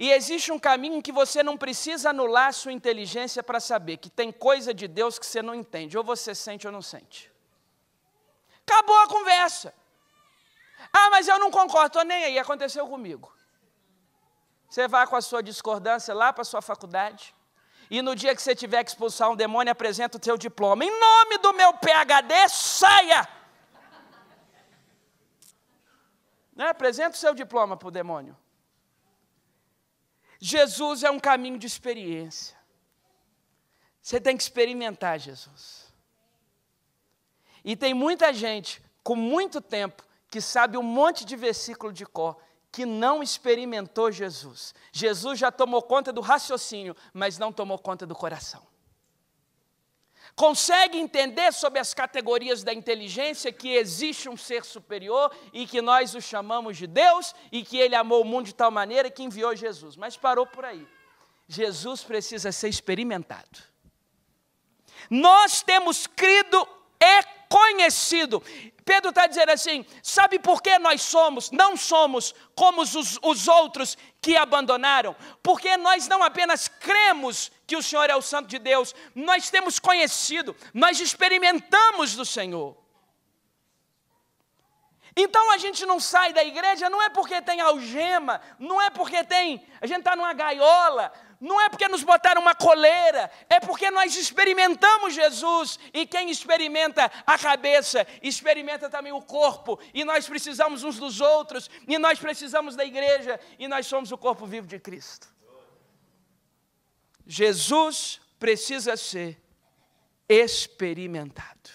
E 0.00 0.10
existe 0.10 0.50
um 0.50 0.58
caminho 0.58 0.94
em 0.94 1.02
que 1.02 1.12
você 1.12 1.42
não 1.42 1.58
precisa 1.58 2.08
anular 2.08 2.54
sua 2.54 2.72
inteligência 2.72 3.42
para 3.42 3.60
saber 3.60 3.98
que 3.98 4.08
tem 4.08 4.32
coisa 4.32 4.72
de 4.72 4.88
Deus 4.88 5.18
que 5.18 5.26
você 5.26 5.42
não 5.42 5.54
entende, 5.54 5.98
ou 5.98 6.02
você 6.02 6.34
sente 6.34 6.66
ou 6.66 6.72
não 6.72 6.80
sente. 6.80 7.30
Acabou 8.66 8.96
a 8.96 9.06
conversa. 9.06 9.74
Ah, 10.90 11.10
mas 11.10 11.28
eu 11.28 11.38
não 11.38 11.50
concordo, 11.50 11.88
estou 11.88 12.04
nem 12.04 12.24
aí, 12.24 12.38
aconteceu 12.38 12.88
comigo. 12.88 13.30
Você 14.70 14.88
vai 14.88 15.06
com 15.06 15.16
a 15.16 15.20
sua 15.20 15.42
discordância 15.42 16.14
lá 16.14 16.32
para 16.32 16.42
a 16.42 16.46
sua 16.46 16.62
faculdade, 16.62 17.34
e 17.90 18.00
no 18.00 18.16
dia 18.16 18.34
que 18.34 18.40
você 18.40 18.54
tiver 18.54 18.82
que 18.82 18.92
expulsar 18.92 19.28
um 19.28 19.36
demônio, 19.36 19.70
apresenta 19.70 20.16
o 20.16 20.24
seu 20.24 20.38
diploma. 20.38 20.82
Em 20.82 20.98
nome 20.98 21.36
do 21.38 21.52
meu 21.52 21.74
PHD, 21.74 22.48
saia! 22.48 23.28
Né? 26.56 26.68
Apresenta 26.68 27.10
o 27.10 27.18
seu 27.18 27.34
diploma 27.34 27.76
para 27.76 27.88
o 27.88 27.90
demônio. 27.90 28.34
Jesus 30.40 31.02
é 31.02 31.10
um 31.10 31.20
caminho 31.20 31.58
de 31.58 31.66
experiência. 31.66 32.56
Você 34.00 34.20
tem 34.20 34.36
que 34.36 34.42
experimentar 34.42 35.18
Jesus. 35.18 35.92
E 37.62 37.76
tem 37.76 37.92
muita 37.92 38.32
gente 38.32 38.82
com 39.02 39.14
muito 39.14 39.60
tempo 39.60 40.02
que 40.30 40.40
sabe 40.40 40.78
um 40.78 40.82
monte 40.82 41.24
de 41.24 41.36
versículo 41.36 41.92
de 41.92 42.06
cor 42.06 42.36
que 42.72 42.86
não 42.86 43.22
experimentou 43.22 44.10
Jesus. 44.10 44.74
Jesus 44.92 45.38
já 45.38 45.52
tomou 45.52 45.82
conta 45.82 46.12
do 46.12 46.20
raciocínio, 46.20 46.96
mas 47.12 47.36
não 47.36 47.52
tomou 47.52 47.78
conta 47.78 48.06
do 48.06 48.14
coração 48.14 48.69
consegue 50.34 50.98
entender 50.98 51.52
sobre 51.52 51.78
as 51.78 51.92
categorias 51.92 52.62
da 52.62 52.72
inteligência 52.72 53.52
que 53.52 53.74
existe 53.74 54.28
um 54.28 54.36
ser 54.36 54.64
superior 54.64 55.34
e 55.52 55.66
que 55.66 55.82
nós 55.82 56.14
o 56.14 56.20
chamamos 56.20 56.76
de 56.76 56.86
Deus 56.86 57.34
e 57.52 57.62
que 57.62 57.78
ele 57.78 57.94
amou 57.94 58.22
o 58.22 58.24
mundo 58.24 58.46
de 58.46 58.54
tal 58.54 58.70
maneira 58.70 59.10
que 59.10 59.22
enviou 59.22 59.54
Jesus. 59.54 59.96
Mas 59.96 60.16
parou 60.16 60.46
por 60.46 60.64
aí. 60.64 60.86
Jesus 61.48 62.02
precisa 62.02 62.52
ser 62.52 62.68
experimentado. 62.68 63.70
Nós 65.08 65.62
temos 65.62 66.06
crido 66.06 66.68
e 67.00 67.39
conhecido. 67.50 68.40
Pedro 68.84 69.10
está 69.10 69.26
dizendo 69.26 69.50
assim: 69.50 69.84
sabe 70.02 70.38
por 70.38 70.62
que 70.62 70.78
nós 70.78 71.02
somos, 71.02 71.50
não 71.50 71.76
somos 71.76 72.34
como 72.54 72.80
os, 72.80 73.18
os 73.20 73.48
outros 73.48 73.98
que 74.22 74.36
abandonaram? 74.36 75.14
Porque 75.42 75.76
nós 75.76 76.08
não 76.08 76.22
apenas 76.22 76.68
cremos 76.68 77.50
que 77.66 77.76
o 77.76 77.82
Senhor 77.82 78.08
é 78.08 78.16
o 78.16 78.22
Santo 78.22 78.48
de 78.48 78.58
Deus, 78.58 78.94
nós 79.14 79.50
temos 79.50 79.78
conhecido, 79.78 80.56
nós 80.72 81.00
experimentamos 81.00 82.14
do 82.14 82.24
Senhor. 82.24 82.76
Então 85.16 85.50
a 85.50 85.58
gente 85.58 85.84
não 85.84 85.98
sai 85.98 86.32
da 86.32 86.42
igreja, 86.42 86.88
não 86.88 87.02
é 87.02 87.08
porque 87.08 87.42
tem 87.42 87.60
algema, 87.60 88.40
não 88.58 88.80
é 88.80 88.90
porque 88.90 89.24
tem, 89.24 89.66
a 89.80 89.86
gente 89.86 89.98
está 89.98 90.14
numa 90.14 90.32
gaiola, 90.32 91.12
não 91.40 91.58
é 91.60 91.70
porque 91.70 91.88
nos 91.88 92.04
botaram 92.04 92.42
uma 92.42 92.54
coleira, 92.54 93.30
é 93.48 93.58
porque 93.58 93.90
nós 93.90 94.14
experimentamos 94.14 95.14
Jesus, 95.14 95.78
e 95.94 96.06
quem 96.06 96.30
experimenta 96.30 97.10
a 97.26 97.38
cabeça, 97.38 98.06
experimenta 98.22 98.90
também 98.90 99.12
o 99.12 99.22
corpo, 99.22 99.80
e 99.94 100.04
nós 100.04 100.28
precisamos 100.28 100.84
uns 100.84 100.98
dos 100.98 101.20
outros, 101.20 101.70
e 101.88 101.98
nós 101.98 102.18
precisamos 102.18 102.76
da 102.76 102.84
igreja, 102.84 103.40
e 103.58 103.66
nós 103.66 103.86
somos 103.86 104.12
o 104.12 104.18
corpo 104.18 104.44
vivo 104.44 104.66
de 104.66 104.78
Cristo. 104.78 105.28
Jesus 107.26 108.20
precisa 108.38 108.96
ser 108.96 109.40
experimentado. 110.28 111.70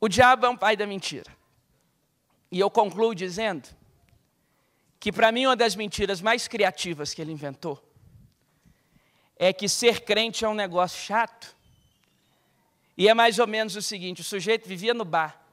O 0.00 0.08
diabo 0.08 0.46
é 0.46 0.48
um 0.48 0.56
pai 0.56 0.76
da 0.76 0.86
mentira. 0.86 1.30
E 2.50 2.58
eu 2.58 2.70
concluo 2.70 3.14
dizendo 3.14 3.68
que, 5.02 5.10
para 5.10 5.32
mim, 5.32 5.46
uma 5.46 5.56
das 5.56 5.74
mentiras 5.74 6.20
mais 6.20 6.46
criativas 6.46 7.12
que 7.12 7.20
ele 7.20 7.32
inventou 7.32 7.82
é 9.36 9.52
que 9.52 9.68
ser 9.68 10.02
crente 10.02 10.44
é 10.44 10.48
um 10.48 10.54
negócio 10.54 10.96
chato. 10.96 11.56
E 12.96 13.08
é 13.08 13.12
mais 13.12 13.40
ou 13.40 13.48
menos 13.48 13.74
o 13.74 13.82
seguinte: 13.82 14.20
o 14.20 14.24
sujeito 14.24 14.68
vivia 14.68 14.94
no 14.94 15.04
bar, 15.04 15.44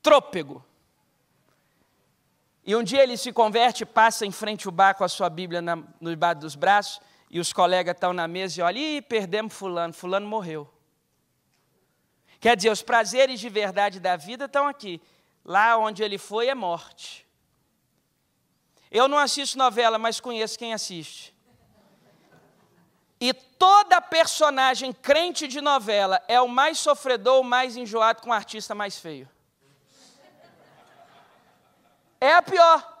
trôpego, 0.00 0.64
e 2.64 2.76
um 2.76 2.84
dia 2.84 3.02
ele 3.02 3.16
se 3.16 3.32
converte, 3.32 3.84
passa 3.84 4.24
em 4.24 4.30
frente 4.30 4.68
ao 4.68 4.72
bar 4.72 4.94
com 4.94 5.02
a 5.02 5.08
sua 5.08 5.28
Bíblia 5.28 5.60
na, 5.60 5.82
no 6.00 6.16
bar 6.16 6.34
dos 6.34 6.54
braços, 6.54 7.00
e 7.28 7.40
os 7.40 7.52
colegas 7.52 7.96
estão 7.96 8.12
na 8.12 8.28
mesa 8.28 8.60
e 8.60 8.62
olham, 8.62 8.80
ih, 8.80 9.02
perdemos 9.02 9.52
fulano, 9.52 9.92
fulano 9.92 10.28
morreu. 10.28 10.72
Quer 12.38 12.56
dizer, 12.56 12.70
os 12.70 12.80
prazeres 12.80 13.40
de 13.40 13.48
verdade 13.48 13.98
da 13.98 14.16
vida 14.16 14.44
estão 14.44 14.68
aqui. 14.68 15.02
Lá 15.44 15.76
onde 15.76 16.04
ele 16.04 16.16
foi 16.16 16.46
é 16.46 16.54
morte. 16.54 17.28
Eu 18.90 19.06
não 19.06 19.18
assisto 19.18 19.56
novela, 19.56 19.98
mas 19.98 20.18
conheço 20.18 20.58
quem 20.58 20.74
assiste. 20.74 21.34
E 23.20 23.32
toda 23.32 24.00
personagem 24.00 24.92
crente 24.92 25.46
de 25.46 25.60
novela 25.60 26.22
é 26.26 26.40
o 26.40 26.48
mais 26.48 26.78
sofredor, 26.78 27.40
o 27.40 27.44
mais 27.44 27.76
enjoado 27.76 28.22
com 28.22 28.30
o 28.30 28.32
artista 28.32 28.74
mais 28.74 28.98
feio. 28.98 29.28
É 32.20 32.32
a 32.34 32.42
pior. 32.42 32.98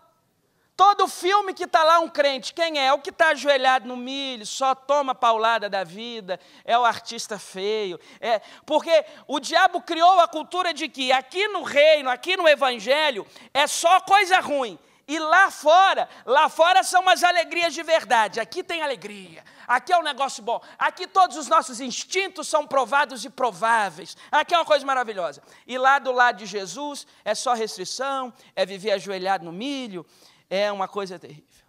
Todo 0.76 1.08
filme 1.08 1.52
que 1.52 1.64
está 1.64 1.84
lá 1.84 1.98
um 2.00 2.08
crente, 2.08 2.54
quem 2.54 2.78
é? 2.78 2.86
É 2.86 2.92
o 2.92 3.00
que 3.00 3.10
está 3.10 3.28
ajoelhado 3.28 3.86
no 3.86 3.96
milho, 3.96 4.46
só 4.46 4.74
toma 4.74 5.14
paulada 5.14 5.68
da 5.68 5.84
vida, 5.84 6.40
é 6.64 6.78
o 6.78 6.86
artista 6.86 7.38
feio. 7.38 8.00
É, 8.18 8.40
porque 8.64 9.04
o 9.26 9.38
diabo 9.38 9.82
criou 9.82 10.20
a 10.20 10.28
cultura 10.28 10.72
de 10.72 10.88
que 10.88 11.12
aqui 11.12 11.48
no 11.48 11.62
reino, 11.62 12.08
aqui 12.08 12.34
no 12.34 12.48
evangelho, 12.48 13.26
é 13.52 13.66
só 13.66 14.00
coisa 14.00 14.40
ruim. 14.40 14.78
E 15.10 15.18
lá 15.18 15.50
fora, 15.50 16.08
lá 16.24 16.48
fora 16.48 16.84
são 16.84 17.08
as 17.08 17.24
alegrias 17.24 17.74
de 17.74 17.82
verdade. 17.82 18.38
Aqui 18.38 18.62
tem 18.62 18.80
alegria, 18.80 19.44
aqui 19.66 19.92
é 19.92 19.98
um 19.98 20.04
negócio 20.04 20.40
bom, 20.40 20.62
aqui 20.78 21.04
todos 21.04 21.36
os 21.36 21.48
nossos 21.48 21.80
instintos 21.80 22.46
são 22.46 22.64
provados 22.64 23.24
e 23.24 23.28
prováveis. 23.28 24.16
Aqui 24.30 24.54
é 24.54 24.56
uma 24.56 24.64
coisa 24.64 24.86
maravilhosa. 24.86 25.42
E 25.66 25.76
lá 25.76 25.98
do 25.98 26.12
lado 26.12 26.36
de 26.36 26.46
Jesus 26.46 27.08
é 27.24 27.34
só 27.34 27.54
restrição, 27.54 28.32
é 28.54 28.64
viver 28.64 28.92
ajoelhado 28.92 29.44
no 29.44 29.50
milho, 29.50 30.06
é 30.48 30.70
uma 30.70 30.86
coisa 30.86 31.18
terrível. 31.18 31.66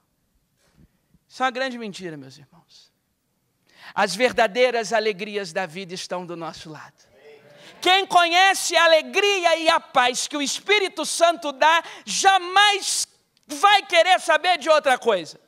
Isso 1.27 1.41
é 1.41 1.45
uma 1.47 1.51
grande 1.51 1.79
mentira, 1.79 2.15
meus 2.15 2.37
irmãos. 2.37 2.91
As 3.95 4.13
verdadeiras 4.15 4.93
alegrias 4.93 5.51
da 5.51 5.65
vida 5.65 5.95
estão 5.95 6.27
do 6.27 6.35
nosso 6.35 6.69
lado. 6.69 7.09
Quem 7.81 8.05
conhece 8.05 8.75
a 8.75 8.85
alegria 8.85 9.57
e 9.57 9.67
a 9.67 9.79
paz 9.79 10.27
que 10.27 10.37
o 10.37 10.43
Espírito 10.43 11.03
Santo 11.07 11.51
dá, 11.51 11.83
jamais 12.05 13.07
vai 13.51 13.83
querer 13.83 14.19
saber 14.19 14.57
de 14.57 14.69
outra 14.69 14.97
coisa. 14.97 15.39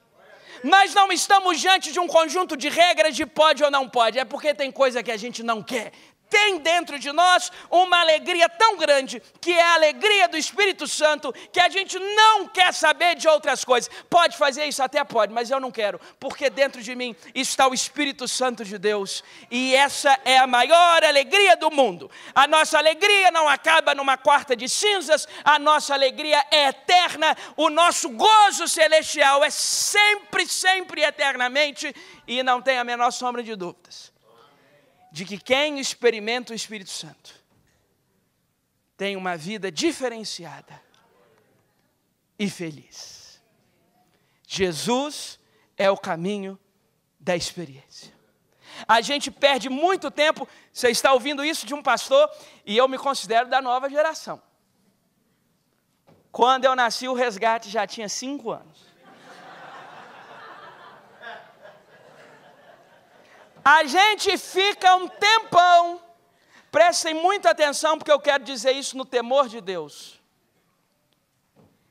Nós 0.63 0.93
não 0.93 1.11
estamos 1.11 1.59
diante 1.59 1.91
de 1.91 1.99
um 1.99 2.07
conjunto 2.07 2.55
de 2.55 2.69
regras 2.69 3.15
de 3.15 3.25
pode 3.25 3.63
ou 3.63 3.69
não 3.69 3.87
pode, 3.89 4.17
é 4.17 4.23
porque 4.23 4.53
tem 4.53 4.71
coisa 4.71 5.03
que 5.03 5.11
a 5.11 5.17
gente 5.17 5.43
não 5.43 5.61
quer, 5.61 5.91
tem 6.34 6.57
dentro 6.57 6.97
de 6.97 7.11
nós 7.11 7.51
uma 7.69 7.99
alegria 7.99 8.49
tão 8.49 8.75
grande, 8.75 9.21
que 9.39 9.51
é 9.51 9.61
a 9.61 9.75
alegria 9.75 10.27
do 10.27 10.36
Espírito 10.36 10.88
Santo, 10.88 11.31
que 11.51 11.59
a 11.59 11.69
gente 11.69 11.99
não 11.99 12.47
quer 12.47 12.73
saber 12.73 13.15
de 13.15 13.27
outras 13.27 13.63
coisas. 13.63 13.88
Pode 14.09 14.36
fazer 14.36 14.65
isso? 14.65 14.81
Até 14.81 15.03
pode, 15.03 15.31
mas 15.31 15.51
eu 15.51 15.59
não 15.59 15.69
quero, 15.69 16.01
porque 16.19 16.49
dentro 16.49 16.81
de 16.81 16.95
mim 16.95 17.15
está 17.36 17.67
o 17.67 17.73
Espírito 17.73 18.27
Santo 18.27 18.65
de 18.65 18.79
Deus, 18.79 19.23
e 19.51 19.75
essa 19.75 20.19
é 20.25 20.39
a 20.39 20.47
maior 20.47 21.03
alegria 21.03 21.55
do 21.55 21.69
mundo. 21.69 22.09
A 22.34 22.47
nossa 22.47 22.79
alegria 22.79 23.29
não 23.29 23.47
acaba 23.47 23.93
numa 23.93 24.17
quarta 24.17 24.55
de 24.55 24.67
cinzas, 24.67 25.27
a 25.43 25.59
nossa 25.59 25.93
alegria 25.93 26.43
é 26.49 26.69
eterna, 26.69 27.38
o 27.55 27.69
nosso 27.69 28.09
gozo 28.09 28.67
celestial 28.67 29.43
é 29.43 29.51
sempre, 29.51 30.47
sempre 30.47 31.03
eternamente, 31.03 31.93
e 32.27 32.41
não 32.41 32.59
tem 32.59 32.79
a 32.79 32.84
menor 32.84 33.11
sombra 33.11 33.43
de 33.43 33.55
dúvidas 33.55 34.12
de 35.14 35.26
que 35.26 35.38
quem 35.38 35.80
experimenta 35.80 36.53
o 36.53 36.55
Espírito 36.55 36.89
Santo 36.89 37.36
tem 38.97 39.16
uma 39.16 39.38
vida 39.38 39.72
diferenciada 39.72 40.82
e 42.39 42.49
feliz. 42.49 43.39
Jesus 44.47 45.39
é 45.78 45.88
o 45.91 45.95
caminho 45.95 46.59
da 47.20 47.36
experiência. 47.36 48.11
A 48.88 49.01
gente 49.01 49.30
perde 49.30 49.70
muito 49.70 50.09
tempo, 50.09 50.47
você 50.74 50.89
está 50.89 51.14
ouvindo 51.14 51.45
isso 51.45 51.68
de 51.68 51.76
um 51.76 51.84
pastor, 51.84 52.28
e 52.66 52.76
eu 52.76 52.88
me 52.88 52.97
considero 52.97 53.47
da 53.47 53.61
nova 53.61 53.88
geração. 53.91 54.41
Quando 56.32 56.66
eu 56.66 56.76
nasci, 56.76 57.07
o 57.07 57.14
resgate 57.14 57.70
já 57.70 57.86
tinha 57.86 58.09
cinco 58.09 58.49
anos. 58.49 58.92
A 63.64 63.86
gente 63.86 64.38
fica 64.38 64.93
um 64.95 65.07
tempão, 65.07 66.01
prestem 66.70 67.14
muita 67.14 67.51
atenção, 67.51 67.97
porque 67.97 68.11
eu 68.11 68.20
quero 68.20 68.43
dizer 68.43 68.74
isso 68.74 68.97
no 68.97 69.05
temor 69.05 69.47
de 69.47 69.61
Deus. 69.61 70.20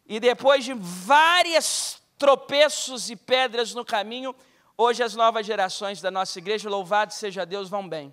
E 0.07 0.21
depois 0.21 0.65
de 0.65 0.75
várias 0.75 2.03
tropeços 2.19 3.09
e 3.09 3.17
pedras 3.17 3.73
no 3.73 3.87
caminho, 3.87 4.35
hoje 4.77 5.03
as 5.03 5.15
novas 5.15 5.47
gerações 5.47 6.03
da 6.03 6.11
nossa 6.11 6.39
igreja, 6.39 6.69
louvado 6.69 7.15
seja 7.15 7.47
Deus, 7.47 7.71
vão 7.71 7.89
bem. 7.89 8.13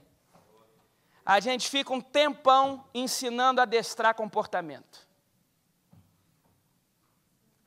A 1.26 1.42
gente 1.42 1.70
fica 1.70 1.94
um 1.94 2.00
tempão 2.00 2.86
ensinando 2.94 3.60
a 3.60 3.64
adestrar 3.64 4.16
comportamento. 4.16 5.06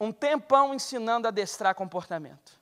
Um 0.00 0.10
tempão 0.10 0.74
ensinando 0.74 1.28
a 1.28 1.30
adestrar 1.30 1.74
comportamento 1.74 2.61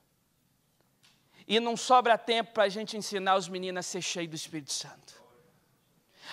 e 1.51 1.59
não 1.59 1.75
sobra 1.75 2.17
tempo 2.17 2.53
para 2.53 2.63
a 2.63 2.69
gente 2.69 2.95
ensinar 2.95 3.35
os 3.35 3.49
meninos 3.49 3.79
a 3.79 3.83
ser 3.83 4.01
cheios 4.01 4.29
do 4.29 4.37
Espírito 4.37 4.71
Santo. 4.71 5.21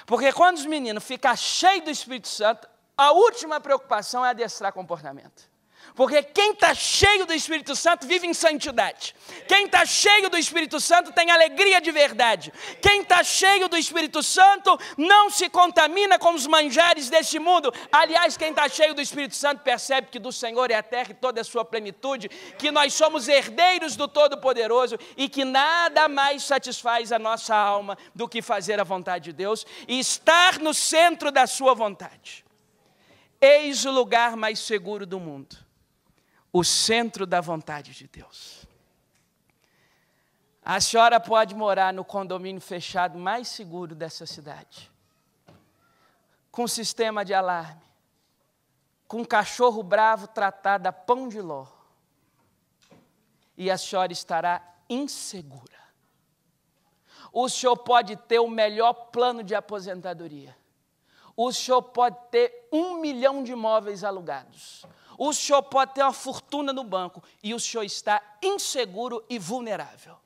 Porque 0.06 0.32
quando 0.32 0.58
os 0.58 0.64
meninos 0.64 1.02
ficam 1.02 1.34
cheios 1.34 1.82
do 1.82 1.90
Espírito 1.90 2.28
Santo, 2.28 2.68
a 2.96 3.10
última 3.10 3.60
preocupação 3.60 4.24
é 4.24 4.30
adestrar 4.30 4.72
comportamento. 4.72 5.47
Porque 5.98 6.22
quem 6.22 6.52
está 6.52 6.72
cheio 6.76 7.26
do 7.26 7.34
Espírito 7.34 7.74
Santo 7.74 8.06
vive 8.06 8.24
em 8.24 8.32
santidade. 8.32 9.16
Quem 9.48 9.64
está 9.66 9.84
cheio 9.84 10.30
do 10.30 10.38
Espírito 10.38 10.78
Santo 10.78 11.10
tem 11.10 11.28
alegria 11.28 11.80
de 11.80 11.90
verdade. 11.90 12.52
Quem 12.80 13.02
está 13.02 13.24
cheio 13.24 13.68
do 13.68 13.76
Espírito 13.76 14.22
Santo 14.22 14.78
não 14.96 15.28
se 15.28 15.50
contamina 15.50 16.16
com 16.16 16.34
os 16.34 16.46
manjares 16.46 17.10
deste 17.10 17.40
mundo. 17.40 17.74
Aliás, 17.90 18.36
quem 18.36 18.50
está 18.50 18.68
cheio 18.68 18.94
do 18.94 19.00
Espírito 19.00 19.34
Santo 19.34 19.64
percebe 19.64 20.06
que 20.06 20.20
do 20.20 20.30
Senhor 20.30 20.70
é 20.70 20.76
a 20.76 20.84
terra 20.84 21.10
e 21.10 21.14
toda 21.14 21.40
a 21.40 21.44
sua 21.44 21.64
plenitude, 21.64 22.28
que 22.28 22.70
nós 22.70 22.94
somos 22.94 23.26
herdeiros 23.26 23.96
do 23.96 24.06
Todo-Poderoso 24.06 24.96
e 25.16 25.28
que 25.28 25.44
nada 25.44 26.08
mais 26.08 26.44
satisfaz 26.44 27.10
a 27.10 27.18
nossa 27.18 27.56
alma 27.56 27.98
do 28.14 28.28
que 28.28 28.40
fazer 28.40 28.78
a 28.78 28.84
vontade 28.84 29.24
de 29.24 29.32
Deus 29.32 29.66
e 29.88 29.98
estar 29.98 30.60
no 30.60 30.72
centro 30.72 31.32
da 31.32 31.44
sua 31.48 31.74
vontade. 31.74 32.44
Eis 33.40 33.84
o 33.84 33.90
lugar 33.90 34.36
mais 34.36 34.60
seguro 34.60 35.04
do 35.04 35.18
mundo 35.18 35.66
o 36.52 36.64
centro 36.64 37.26
da 37.26 37.40
vontade 37.40 37.92
de 37.92 38.06
Deus. 38.06 38.66
A 40.64 40.80
senhora 40.80 41.18
pode 41.18 41.54
morar 41.54 41.92
no 41.92 42.04
condomínio 42.04 42.60
fechado 42.60 43.18
mais 43.18 43.48
seguro 43.48 43.94
dessa 43.94 44.26
cidade, 44.26 44.90
com 46.50 46.66
sistema 46.66 47.24
de 47.24 47.32
alarme, 47.32 47.82
com 49.06 49.24
cachorro 49.24 49.82
bravo 49.82 50.26
tratado 50.26 50.86
a 50.86 50.92
pão 50.92 51.28
de 51.28 51.40
ló, 51.40 51.66
e 53.56 53.70
a 53.70 53.78
senhora 53.78 54.12
estará 54.12 54.62
insegura. 54.88 55.78
O 57.32 57.48
senhor 57.48 57.76
pode 57.76 58.16
ter 58.16 58.38
o 58.38 58.48
melhor 58.48 58.92
plano 58.92 59.42
de 59.42 59.54
aposentadoria. 59.54 60.56
O 61.36 61.52
senhor 61.52 61.82
pode 61.82 62.16
ter 62.30 62.68
um 62.72 63.00
milhão 63.00 63.42
de 63.42 63.52
imóveis 63.52 64.02
alugados 64.02 64.84
o 65.18 65.32
senhor 65.32 65.64
pode 65.64 65.94
ter 65.94 66.02
uma 66.02 66.12
fortuna 66.12 66.72
no 66.72 66.84
banco 66.84 67.22
e 67.42 67.52
o 67.52 67.58
senhor 67.58 67.82
está 67.82 68.22
inseguro 68.40 69.24
e 69.28 69.36
vulnerável. 69.36 70.16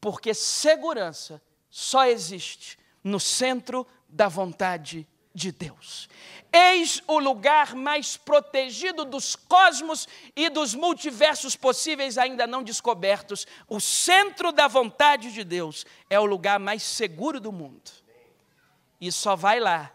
Porque 0.00 0.34
segurança 0.34 1.40
só 1.70 2.04
existe 2.04 2.76
no 3.04 3.20
centro 3.20 3.86
da 4.08 4.26
vontade 4.26 5.06
de 5.32 5.52
Deus. 5.52 6.08
Eis 6.52 7.00
o 7.06 7.18
lugar 7.18 7.74
mais 7.74 8.16
protegido 8.16 9.04
dos 9.04 9.36
cosmos 9.36 10.06
e 10.36 10.50
dos 10.50 10.74
multiversos 10.74 11.56
possíveis 11.56 12.18
ainda 12.18 12.46
não 12.46 12.62
descobertos. 12.62 13.46
O 13.68 13.80
centro 13.80 14.50
da 14.52 14.66
vontade 14.66 15.32
de 15.32 15.44
Deus 15.44 15.86
é 16.10 16.18
o 16.18 16.26
lugar 16.26 16.58
mais 16.58 16.82
seguro 16.82 17.40
do 17.40 17.52
mundo. 17.52 17.90
E 19.00 19.10
só 19.10 19.34
vai 19.34 19.60
lá 19.60 19.90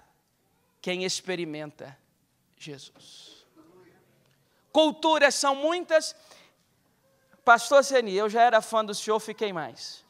quem 0.82 1.03
experimenta 1.03 1.97
Jesus. 2.58 3.37
Culturas 4.78 5.34
são 5.34 5.55
muitas. 5.55 6.15
Pastor 7.43 7.84
Seni, 7.84 8.13
eu 8.13 8.30
já 8.30 8.43
era 8.43 8.61
fã 8.61 8.86
do 8.86 8.93
senhor, 8.93 9.19
fiquei 9.19 9.51
mais. 9.51 10.05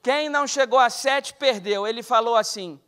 Quem 0.00 0.28
não 0.28 0.46
chegou 0.46 0.78
a 0.78 0.88
sete, 0.88 1.34
perdeu. 1.34 1.84
Ele 1.84 2.00
falou 2.00 2.36
assim: 2.36 2.80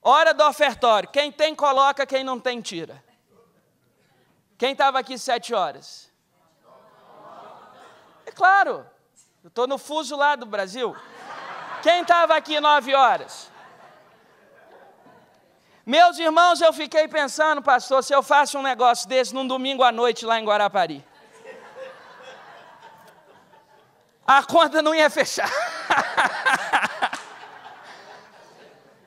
hora 0.00 0.32
do 0.32 0.42
ofertório. 0.42 1.06
Quem 1.10 1.30
tem, 1.30 1.54
coloca, 1.54 2.06
quem 2.06 2.24
não 2.24 2.40
tem, 2.40 2.62
tira. 2.62 3.04
Quem 4.56 4.72
estava 4.72 4.98
aqui 4.98 5.18
sete 5.18 5.52
horas? 5.52 6.10
É 8.24 8.30
claro, 8.30 8.86
eu 9.44 9.48
estou 9.48 9.66
no 9.66 9.76
fuso 9.76 10.16
lá 10.16 10.34
do 10.34 10.46
Brasil. 10.46 10.96
Quem 11.82 12.00
estava 12.00 12.34
aqui 12.36 12.58
nove 12.58 12.94
horas? 12.94 13.51
Meus 15.84 16.16
irmãos, 16.18 16.60
eu 16.60 16.72
fiquei 16.72 17.08
pensando, 17.08 17.60
pastor, 17.60 18.04
se 18.04 18.14
eu 18.14 18.22
faço 18.22 18.56
um 18.56 18.62
negócio 18.62 19.08
desse 19.08 19.34
num 19.34 19.46
domingo 19.46 19.82
à 19.82 19.90
noite 19.90 20.24
lá 20.24 20.38
em 20.38 20.44
Guarapari. 20.44 21.04
A 24.24 24.44
conta 24.44 24.80
não 24.80 24.94
ia 24.94 25.10
fechar. 25.10 25.50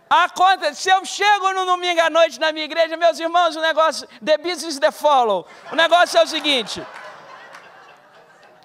Acontece, 0.10 0.84
se 0.84 0.90
eu 0.90 1.04
chego 1.06 1.54
no 1.54 1.66
domingo 1.66 2.02
à 2.02 2.10
noite 2.10 2.40
na 2.40 2.52
minha 2.52 2.66
igreja, 2.66 2.98
meus 2.98 3.20
irmãos, 3.20 3.56
o 3.56 3.62
negócio, 3.62 4.08
the 4.24 4.38
business 4.38 4.78
the 4.78 4.92
follow. 4.92 5.48
O 5.72 5.76
negócio 5.76 6.20
é 6.20 6.24
o 6.24 6.28
seguinte: 6.28 6.86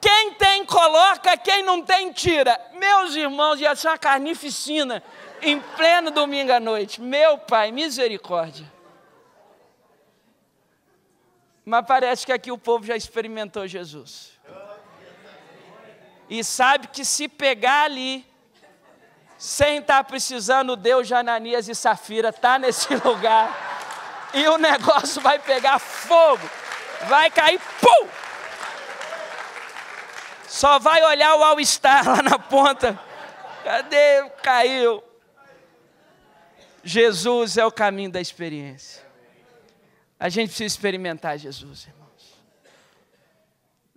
quem 0.00 0.34
tem, 0.34 0.64
coloca, 0.66 1.36
quem 1.36 1.62
não 1.62 1.80
tem, 1.80 2.12
tira. 2.12 2.60
Meus 2.74 3.14
irmãos, 3.14 3.60
ia 3.60 3.74
ser 3.76 3.88
uma 3.88 3.98
carnificina 3.98 5.02
em 5.42 5.60
pleno 5.60 6.10
domingo 6.10 6.52
à 6.52 6.60
noite. 6.60 7.00
Meu 7.00 7.38
pai, 7.38 7.72
misericórdia. 7.72 8.70
Mas 11.64 11.86
parece 11.86 12.26
que 12.26 12.32
aqui 12.32 12.50
o 12.50 12.58
povo 12.58 12.84
já 12.84 12.96
experimentou 12.96 13.66
Jesus. 13.66 14.32
E 16.28 16.44
sabe 16.44 16.88
que 16.88 17.04
se 17.04 17.28
pegar 17.28 17.84
ali, 17.84 18.24
sem 19.36 19.78
estar 19.78 20.04
precisando, 20.04 20.76
Deus 20.76 21.08
de 21.08 21.14
Ananias 21.14 21.68
e 21.68 21.74
Safira 21.74 22.28
está 22.28 22.58
nesse 22.58 22.94
lugar. 23.04 24.30
E 24.32 24.46
o 24.48 24.58
negócio 24.58 25.20
vai 25.20 25.38
pegar 25.38 25.78
fogo. 25.78 26.48
Vai 27.08 27.30
cair, 27.30 27.60
pum! 27.80 28.08
Só 30.46 30.78
vai 30.78 31.02
olhar 31.04 31.36
o 31.36 31.42
All-Star 31.42 32.08
lá 32.08 32.22
na 32.22 32.38
ponta. 32.38 32.98
Cadê? 33.64 34.28
Caiu. 34.42 35.09
Jesus 36.82 37.56
é 37.56 37.64
o 37.64 37.72
caminho 37.72 38.10
da 38.10 38.20
experiência. 38.20 39.02
A 40.18 40.28
gente 40.28 40.48
precisa 40.48 40.66
experimentar 40.66 41.38
Jesus, 41.38 41.86
irmãos. 41.86 42.42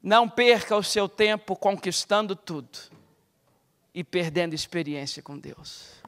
Não 0.01 0.29
perca 0.29 0.75
o 0.75 0.84
seu 0.84 1.07
tempo 1.07 1.55
conquistando 1.55 2.36
tudo 2.36 2.77
e 3.93 4.03
perdendo 4.03 4.53
experiência 4.53 5.21
com 5.21 5.38
Deus. 5.38 6.01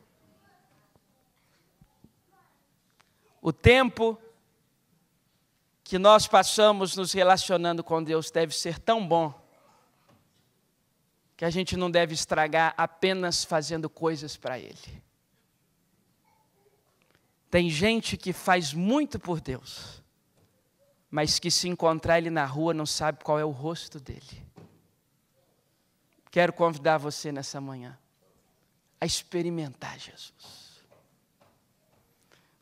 O 3.41 3.53
tempo 3.53 4.19
que 5.84 5.99
nós 5.99 6.28
passamos 6.28 6.95
nos 6.95 7.13
relacionando 7.13 7.84
com 7.84 8.03
Deus 8.03 8.32
deve 8.32 8.55
ser 8.55 8.80
tão 8.80 9.07
bom 9.07 9.34
que 11.38 11.45
a 11.45 11.49
gente 11.49 11.78
não 11.78 11.91
deve 11.91 12.13
estragar 12.13 12.73
apenas 12.76 13.43
fazendo 13.43 13.89
coisas 13.89 14.36
para 14.36 14.57
Ele. 14.57 15.05
Tem 17.50 17.70
gente 17.70 18.18
que 18.18 18.34
faz 18.34 18.74
muito 18.74 19.20
por 19.20 19.39
Deus, 19.39 20.04
mas 21.10 21.39
que 21.39 21.50
se 21.50 21.68
encontrar 21.68 22.18
Ele 22.18 22.30
na 22.30 22.46
rua 22.46 22.74
não 22.74 22.86
sabe 22.86 23.24
qual 23.24 23.39
é 23.39 23.46
o 23.46 23.52
rosto 23.52 24.00
dele. 24.00 24.46
Quero 26.32 26.52
convidar 26.52 26.98
você 26.98 27.32
nessa 27.32 27.62
manhã 27.62 27.98
a 29.00 29.06
experimentar 29.06 29.98
Jesus. 29.98 30.84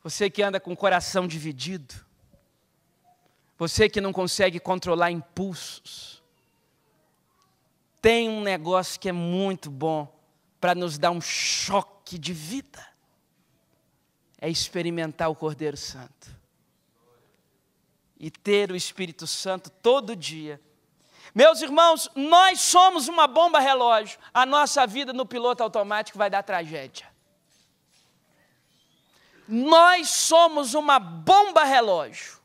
Você 0.02 0.28
que 0.28 0.42
anda 0.42 0.60
com 0.60 0.72
o 0.72 0.76
coração 0.76 1.26
dividido, 1.26 1.94
você 3.58 3.88
que 3.88 4.00
não 4.00 4.12
consegue 4.12 4.60
controlar 4.60 5.10
impulsos, 5.10 6.22
tem 8.02 8.28
um 8.28 8.42
negócio 8.42 9.00
que 9.00 9.08
é 9.08 9.12
muito 9.12 9.70
bom 9.70 10.14
para 10.60 10.74
nos 10.74 10.98
dar 10.98 11.10
um 11.10 11.20
choque 11.22 12.18
de 12.18 12.34
vida. 12.34 12.93
É 14.44 14.50
experimentar 14.50 15.30
o 15.30 15.34
Cordeiro 15.34 15.76
Santo. 15.76 16.34
E 18.18 18.30
ter 18.30 18.70
o 18.70 18.76
Espírito 18.76 19.26
Santo 19.26 19.70
todo 19.70 20.16
dia. 20.16 20.60
Meus 21.34 21.62
irmãos, 21.62 22.10
nós 22.14 22.60
somos 22.60 23.08
uma 23.08 23.26
bomba 23.26 23.58
relógio. 23.58 24.18
A 24.32 24.44
nossa 24.44 24.86
vida 24.86 25.12
no 25.12 25.24
piloto 25.24 25.62
automático 25.62 26.18
vai 26.18 26.28
dar 26.28 26.42
tragédia. 26.42 27.06
Nós 29.46 30.10
somos 30.10 30.74
uma 30.74 30.98
bomba 30.98 31.64
relógio. 31.64 32.38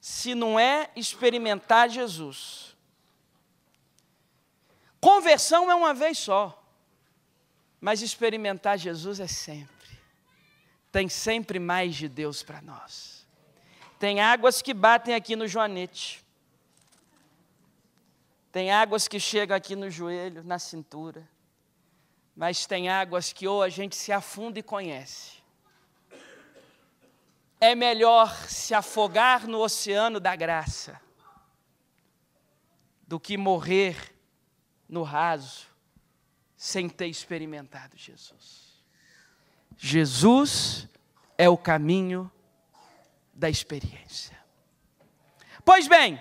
Se 0.00 0.34
não 0.34 0.58
é 0.58 0.90
experimentar 0.96 1.88
Jesus 1.88 2.70
Conversão 5.00 5.70
é 5.70 5.74
uma 5.74 5.94
vez 5.94 6.18
só, 6.18 6.62
mas 7.80 8.02
experimentar 8.02 8.76
Jesus 8.76 9.18
é 9.18 9.26
sempre. 9.26 9.79
Tem 10.92 11.08
sempre 11.08 11.58
mais 11.58 11.94
de 11.94 12.08
Deus 12.08 12.42
para 12.42 12.60
nós. 12.60 13.26
Tem 13.98 14.20
águas 14.20 14.62
que 14.62 14.74
batem 14.74 15.14
aqui 15.14 15.36
no 15.36 15.46
joanete. 15.46 16.24
Tem 18.50 18.72
águas 18.72 19.06
que 19.06 19.20
chegam 19.20 19.56
aqui 19.56 19.76
no 19.76 19.90
joelho, 19.90 20.42
na 20.42 20.58
cintura. 20.58 21.28
Mas 22.34 22.66
tem 22.66 22.88
águas 22.88 23.32
que 23.32 23.46
ou 23.46 23.62
a 23.62 23.68
gente 23.68 23.94
se 23.94 24.10
afunda 24.10 24.58
e 24.58 24.62
conhece. 24.62 25.38
É 27.60 27.74
melhor 27.74 28.34
se 28.48 28.72
afogar 28.72 29.46
no 29.46 29.60
oceano 29.60 30.18
da 30.18 30.34
graça 30.34 31.00
do 33.06 33.20
que 33.20 33.36
morrer 33.36 34.16
no 34.88 35.02
raso, 35.02 35.66
sem 36.56 36.88
ter 36.88 37.06
experimentado 37.06 37.96
Jesus. 37.96 38.59
Jesus 39.82 40.86
é 41.38 41.48
o 41.48 41.56
caminho 41.56 42.30
da 43.32 43.48
experiência. 43.48 44.38
Pois 45.64 45.88
bem, 45.88 46.20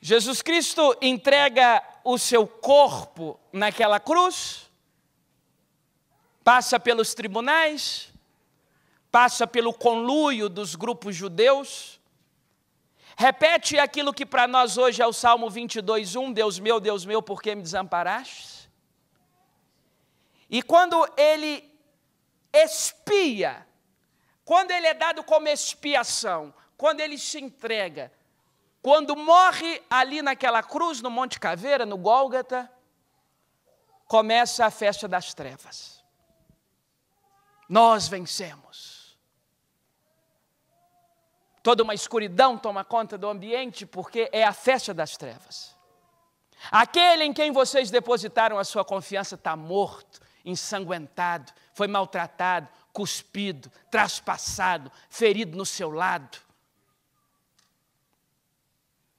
Jesus 0.00 0.42
Cristo 0.42 0.96
entrega 1.02 1.82
o 2.04 2.16
seu 2.16 2.46
corpo 2.46 3.40
naquela 3.52 3.98
cruz, 3.98 4.70
passa 6.44 6.78
pelos 6.78 7.14
tribunais, 7.14 8.12
passa 9.10 9.44
pelo 9.44 9.74
conluio 9.74 10.48
dos 10.48 10.76
grupos 10.76 11.16
judeus, 11.16 11.98
Repete 13.18 13.78
aquilo 13.78 14.12
que 14.12 14.26
para 14.26 14.46
nós 14.46 14.76
hoje 14.76 15.00
é 15.00 15.06
o 15.06 15.12
Salmo 15.12 15.48
22, 15.48 16.14
1, 16.16 16.32
Deus 16.32 16.58
meu, 16.58 16.78
Deus 16.78 17.06
meu, 17.06 17.22
por 17.22 17.40
que 17.40 17.54
me 17.54 17.62
desamparaste? 17.62 18.70
E 20.50 20.62
quando 20.62 21.08
ele 21.16 21.74
expia, 22.52 23.66
quando 24.44 24.70
ele 24.70 24.86
é 24.86 24.92
dado 24.92 25.24
como 25.24 25.48
expiação, 25.48 26.52
quando 26.76 27.00
ele 27.00 27.16
se 27.16 27.40
entrega, 27.40 28.12
quando 28.82 29.16
morre 29.16 29.82
ali 29.88 30.20
naquela 30.20 30.62
cruz 30.62 31.00
no 31.00 31.10
Monte 31.10 31.40
Caveira, 31.40 31.86
no 31.86 31.96
Gólgata, 31.96 32.70
começa 34.06 34.66
a 34.66 34.70
festa 34.70 35.08
das 35.08 35.32
trevas. 35.32 36.04
Nós 37.66 38.08
vencemos 38.08 38.95
toda 41.66 41.82
uma 41.82 41.94
escuridão 41.94 42.56
toma 42.56 42.84
conta 42.84 43.18
do 43.18 43.28
ambiente, 43.28 43.84
porque 43.84 44.30
é 44.30 44.44
a 44.44 44.52
festa 44.52 44.94
das 44.94 45.16
trevas. 45.16 45.74
Aquele 46.70 47.24
em 47.24 47.32
quem 47.32 47.50
vocês 47.50 47.90
depositaram 47.90 48.56
a 48.56 48.62
sua 48.62 48.84
confiança 48.84 49.34
está 49.34 49.56
morto, 49.56 50.20
ensanguentado, 50.44 51.52
foi 51.74 51.88
maltratado, 51.88 52.68
cuspido, 52.92 53.68
traspassado, 53.90 54.92
ferido 55.10 55.58
no 55.58 55.66
seu 55.66 55.90
lado. 55.90 56.38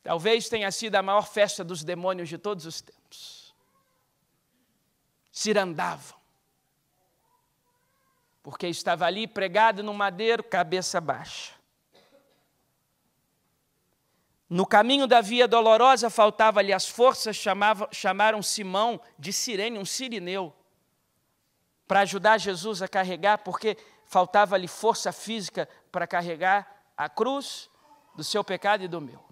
Talvez 0.02 0.48
tenha 0.48 0.72
sido 0.72 0.96
a 0.96 1.04
maior 1.04 1.28
festa 1.28 1.66
dos 1.66 1.84
demônios 1.84 2.30
de 2.30 2.38
todos 2.38 2.66
os 2.66 2.80
tempos. 2.80 3.54
Cirandavam, 5.34 6.18
porque 8.42 8.68
estava 8.70 9.06
ali 9.06 9.28
pregado 9.28 9.84
no 9.84 9.94
madeiro, 9.94 10.42
cabeça 10.46 11.02
baixa. 11.02 11.57
No 14.50 14.66
caminho 14.66 15.08
da 15.08 15.20
via 15.20 15.48
dolorosa 15.48 16.10
faltava-lhe 16.10 16.72
as 16.72 16.88
forças, 16.88 17.36
chamava, 17.36 17.90
chamaram 17.92 18.42
Simão 18.42 19.02
de 19.20 19.34
Sirene, 19.34 19.78
um 19.78 19.86
sirineu, 19.86 20.56
para 21.86 22.02
ajudar 22.02 22.38
Jesus 22.38 22.82
a 22.82 22.88
carregar, 22.88 23.40
porque 23.40 23.78
faltava-lhe 24.06 24.68
força 24.68 25.12
física 25.12 25.68
para 25.92 26.08
carregar 26.08 26.82
a 26.96 27.10
cruz 27.10 27.70
do 28.16 28.24
seu 28.24 28.44
pecado 28.44 28.84
e 28.84 28.88
do 28.88 29.02
meu. 29.02 29.24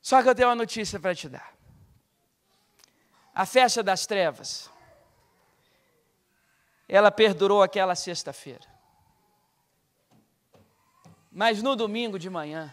Só 0.00 0.22
que 0.22 0.28
eu 0.28 0.34
tenho 0.34 0.48
uma 0.48 0.54
notícia 0.54 0.98
para 0.98 1.14
te 1.14 1.28
dar. 1.28 1.54
A 3.34 3.44
festa 3.44 3.82
das 3.82 4.06
trevas, 4.06 4.70
ela 6.88 7.10
perdurou 7.10 7.62
aquela 7.62 7.94
sexta-feira. 7.94 8.73
Mas 11.34 11.60
no 11.60 11.74
domingo 11.74 12.16
de 12.16 12.30
manhã, 12.30 12.72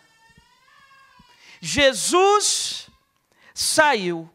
Jesus 1.59 2.87
saiu 3.55 4.29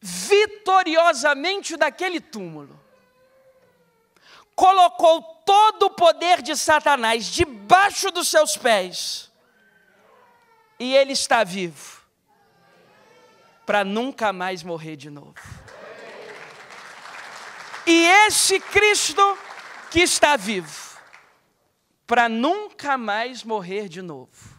vitoriosamente 0.00 1.76
daquele 1.76 2.18
túmulo, 2.20 2.80
colocou 4.54 5.22
todo 5.44 5.84
o 5.84 5.90
poder 5.90 6.40
de 6.40 6.56
Satanás 6.56 7.26
debaixo 7.26 8.10
dos 8.10 8.28
seus 8.28 8.56
pés, 8.56 9.30
e 10.78 10.96
ele 10.96 11.12
está 11.12 11.44
vivo. 11.44 11.96
para 13.66 13.84
nunca 13.84 14.32
mais 14.32 14.62
morrer 14.62 14.94
de 14.96 15.10
novo. 15.10 15.34
E 17.84 18.06
esse 18.26 18.60
Cristo 18.60 19.38
que 19.90 20.00
está 20.00 20.36
vivo, 20.36 20.85
para 22.06 22.28
nunca 22.28 22.96
mais 22.96 23.42
morrer 23.42 23.88
de 23.88 24.00
novo. 24.00 24.56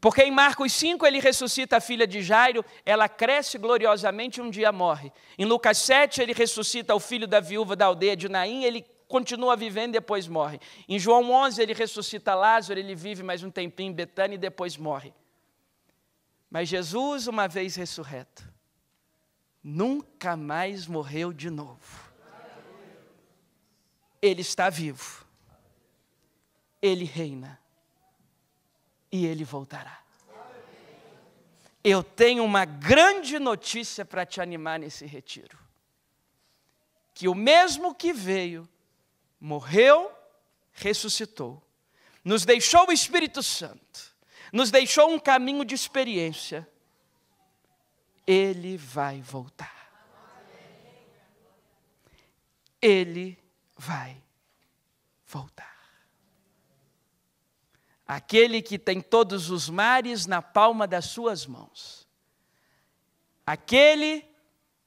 Porque 0.00 0.22
em 0.22 0.30
Marcos 0.30 0.72
5 0.72 1.06
ele 1.06 1.18
ressuscita 1.20 1.78
a 1.78 1.80
filha 1.80 2.06
de 2.06 2.22
Jairo, 2.22 2.64
ela 2.84 3.08
cresce 3.08 3.58
gloriosamente 3.58 4.38
e 4.38 4.42
um 4.42 4.50
dia 4.50 4.70
morre. 4.70 5.12
Em 5.38 5.44
Lucas 5.44 5.78
7 5.78 6.22
ele 6.22 6.32
ressuscita 6.32 6.94
o 6.94 7.00
filho 7.00 7.26
da 7.26 7.40
viúva 7.40 7.74
da 7.74 7.86
aldeia 7.86 8.16
de 8.16 8.28
Naim, 8.28 8.64
ele 8.64 8.84
continua 9.08 9.56
vivendo 9.56 9.90
e 9.90 9.92
depois 9.92 10.28
morre. 10.28 10.60
Em 10.88 10.98
João 10.98 11.30
11 11.30 11.60
ele 11.62 11.72
ressuscita 11.72 12.34
Lázaro, 12.34 12.78
ele 12.78 12.94
vive 12.94 13.22
mais 13.22 13.42
um 13.42 13.50
tempinho 13.50 13.90
em 13.90 13.94
Betânia 13.94 14.36
e 14.36 14.38
depois 14.38 14.76
morre. 14.76 15.12
Mas 16.50 16.68
Jesus, 16.68 17.26
uma 17.26 17.48
vez 17.48 17.74
ressurreto, 17.74 18.48
nunca 19.62 20.36
mais 20.36 20.86
morreu 20.86 21.32
de 21.32 21.50
novo. 21.50 22.06
Ele 24.22 24.40
está 24.40 24.70
vivo. 24.70 25.25
Ele 26.86 27.04
reina 27.04 27.60
e 29.10 29.26
ele 29.26 29.42
voltará. 29.42 30.00
Eu 31.82 32.00
tenho 32.00 32.44
uma 32.44 32.64
grande 32.64 33.40
notícia 33.40 34.04
para 34.04 34.24
te 34.24 34.40
animar 34.40 34.78
nesse 34.78 35.04
retiro. 35.04 35.58
Que 37.12 37.26
o 37.26 37.34
mesmo 37.34 37.92
que 37.92 38.12
veio, 38.12 38.68
morreu, 39.40 40.12
ressuscitou, 40.74 41.60
nos 42.24 42.44
deixou 42.44 42.88
o 42.88 42.92
Espírito 42.92 43.42
Santo, 43.42 44.14
nos 44.52 44.70
deixou 44.70 45.12
um 45.12 45.18
caminho 45.18 45.64
de 45.64 45.74
experiência, 45.74 46.68
ele 48.24 48.76
vai 48.76 49.20
voltar. 49.20 49.74
Ele 52.80 53.36
vai 53.76 54.22
voltar 55.26 55.75
aquele 58.06 58.62
que 58.62 58.78
tem 58.78 59.00
todos 59.00 59.50
os 59.50 59.68
mares 59.68 60.26
na 60.26 60.40
palma 60.40 60.86
das 60.86 61.06
suas 61.06 61.46
mãos, 61.46 62.06
aquele 63.44 64.24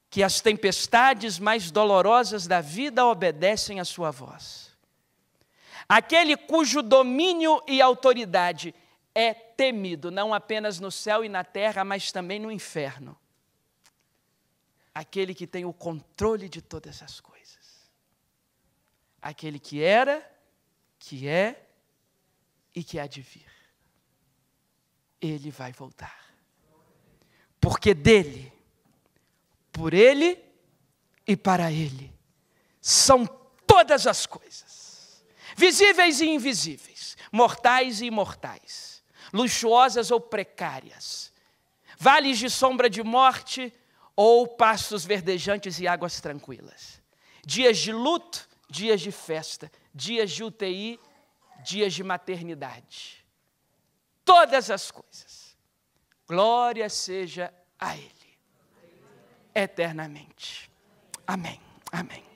que 0.10 0.24
as 0.24 0.40
tempestades 0.40 1.38
mais 1.38 1.70
dolorosas 1.70 2.48
da 2.48 2.62
vida 2.62 3.06
obedecem 3.06 3.80
à 3.80 3.86
sua 3.86 4.10
voz, 4.10 4.76
aquele 5.88 6.38
cujo 6.38 6.82
domínio 6.82 7.62
e 7.68 7.82
autoridade 7.82 8.74
é 9.14 9.34
temido, 9.34 10.10
não 10.10 10.34
apenas 10.34 10.80
no 10.80 10.90
céu 10.90 11.26
e 11.26 11.30
na 11.30 11.44
terra, 11.44 11.84
mas 11.84 12.12
também 12.12 12.40
no 12.40 12.52
inferno. 12.52 13.18
Aquele 14.96 15.36
que 15.36 15.46
tem 15.46 15.66
o 15.66 15.74
controle 15.74 16.48
de 16.48 16.62
todas 16.62 17.02
as 17.02 17.20
coisas. 17.20 17.90
Aquele 19.22 19.60
que 19.60 19.82
era, 19.82 20.26
que 20.98 21.28
é 21.28 21.69
e 22.76 22.84
que 22.84 23.00
há 23.00 23.08
de 23.08 23.22
vir. 23.22 23.50
Ele 25.22 25.52
vai 25.52 25.72
voltar. 25.72 26.18
Porque 27.60 27.94
dele, 27.94 28.52
por 29.72 29.94
ele 29.94 30.42
e 31.28 31.36
para 31.36 31.72
ele 31.72 32.14
são 32.82 33.26
todas 33.68 34.08
as 34.08 34.26
coisas, 34.26 35.24
visíveis 35.56 36.22
e 36.22 36.28
invisíveis, 36.28 37.18
mortais 37.32 38.02
e 38.02 38.06
imortais, 38.06 39.04
luxuosas 39.34 40.10
ou 40.10 40.20
precárias, 40.20 41.32
vales 41.98 42.40
de 42.40 42.50
sombra 42.50 42.90
de 42.90 43.04
morte 43.04 43.74
ou 44.16 44.48
pastos 44.48 45.06
verdejantes 45.06 45.80
e 45.80 45.88
águas 45.88 46.20
tranquilas, 46.22 47.02
dias 47.46 47.78
de 47.78 47.92
luto, 47.92 48.48
dias 48.70 49.02
de 49.02 49.12
festa, 49.12 49.72
dias 49.94 50.32
de 50.32 50.44
UTI 50.44 51.00
dias 51.64 51.94
de 51.94 52.04
maternidade. 52.04 53.26
Todas 54.24 54.70
as 54.70 54.92
coisas. 54.92 55.58
Glória 56.28 56.90
seja 56.90 57.54
a 57.80 57.98
Ele. 57.98 58.40
Eternamente. 59.56 60.70
Amém. 61.26 61.60
Amém. 61.92 62.29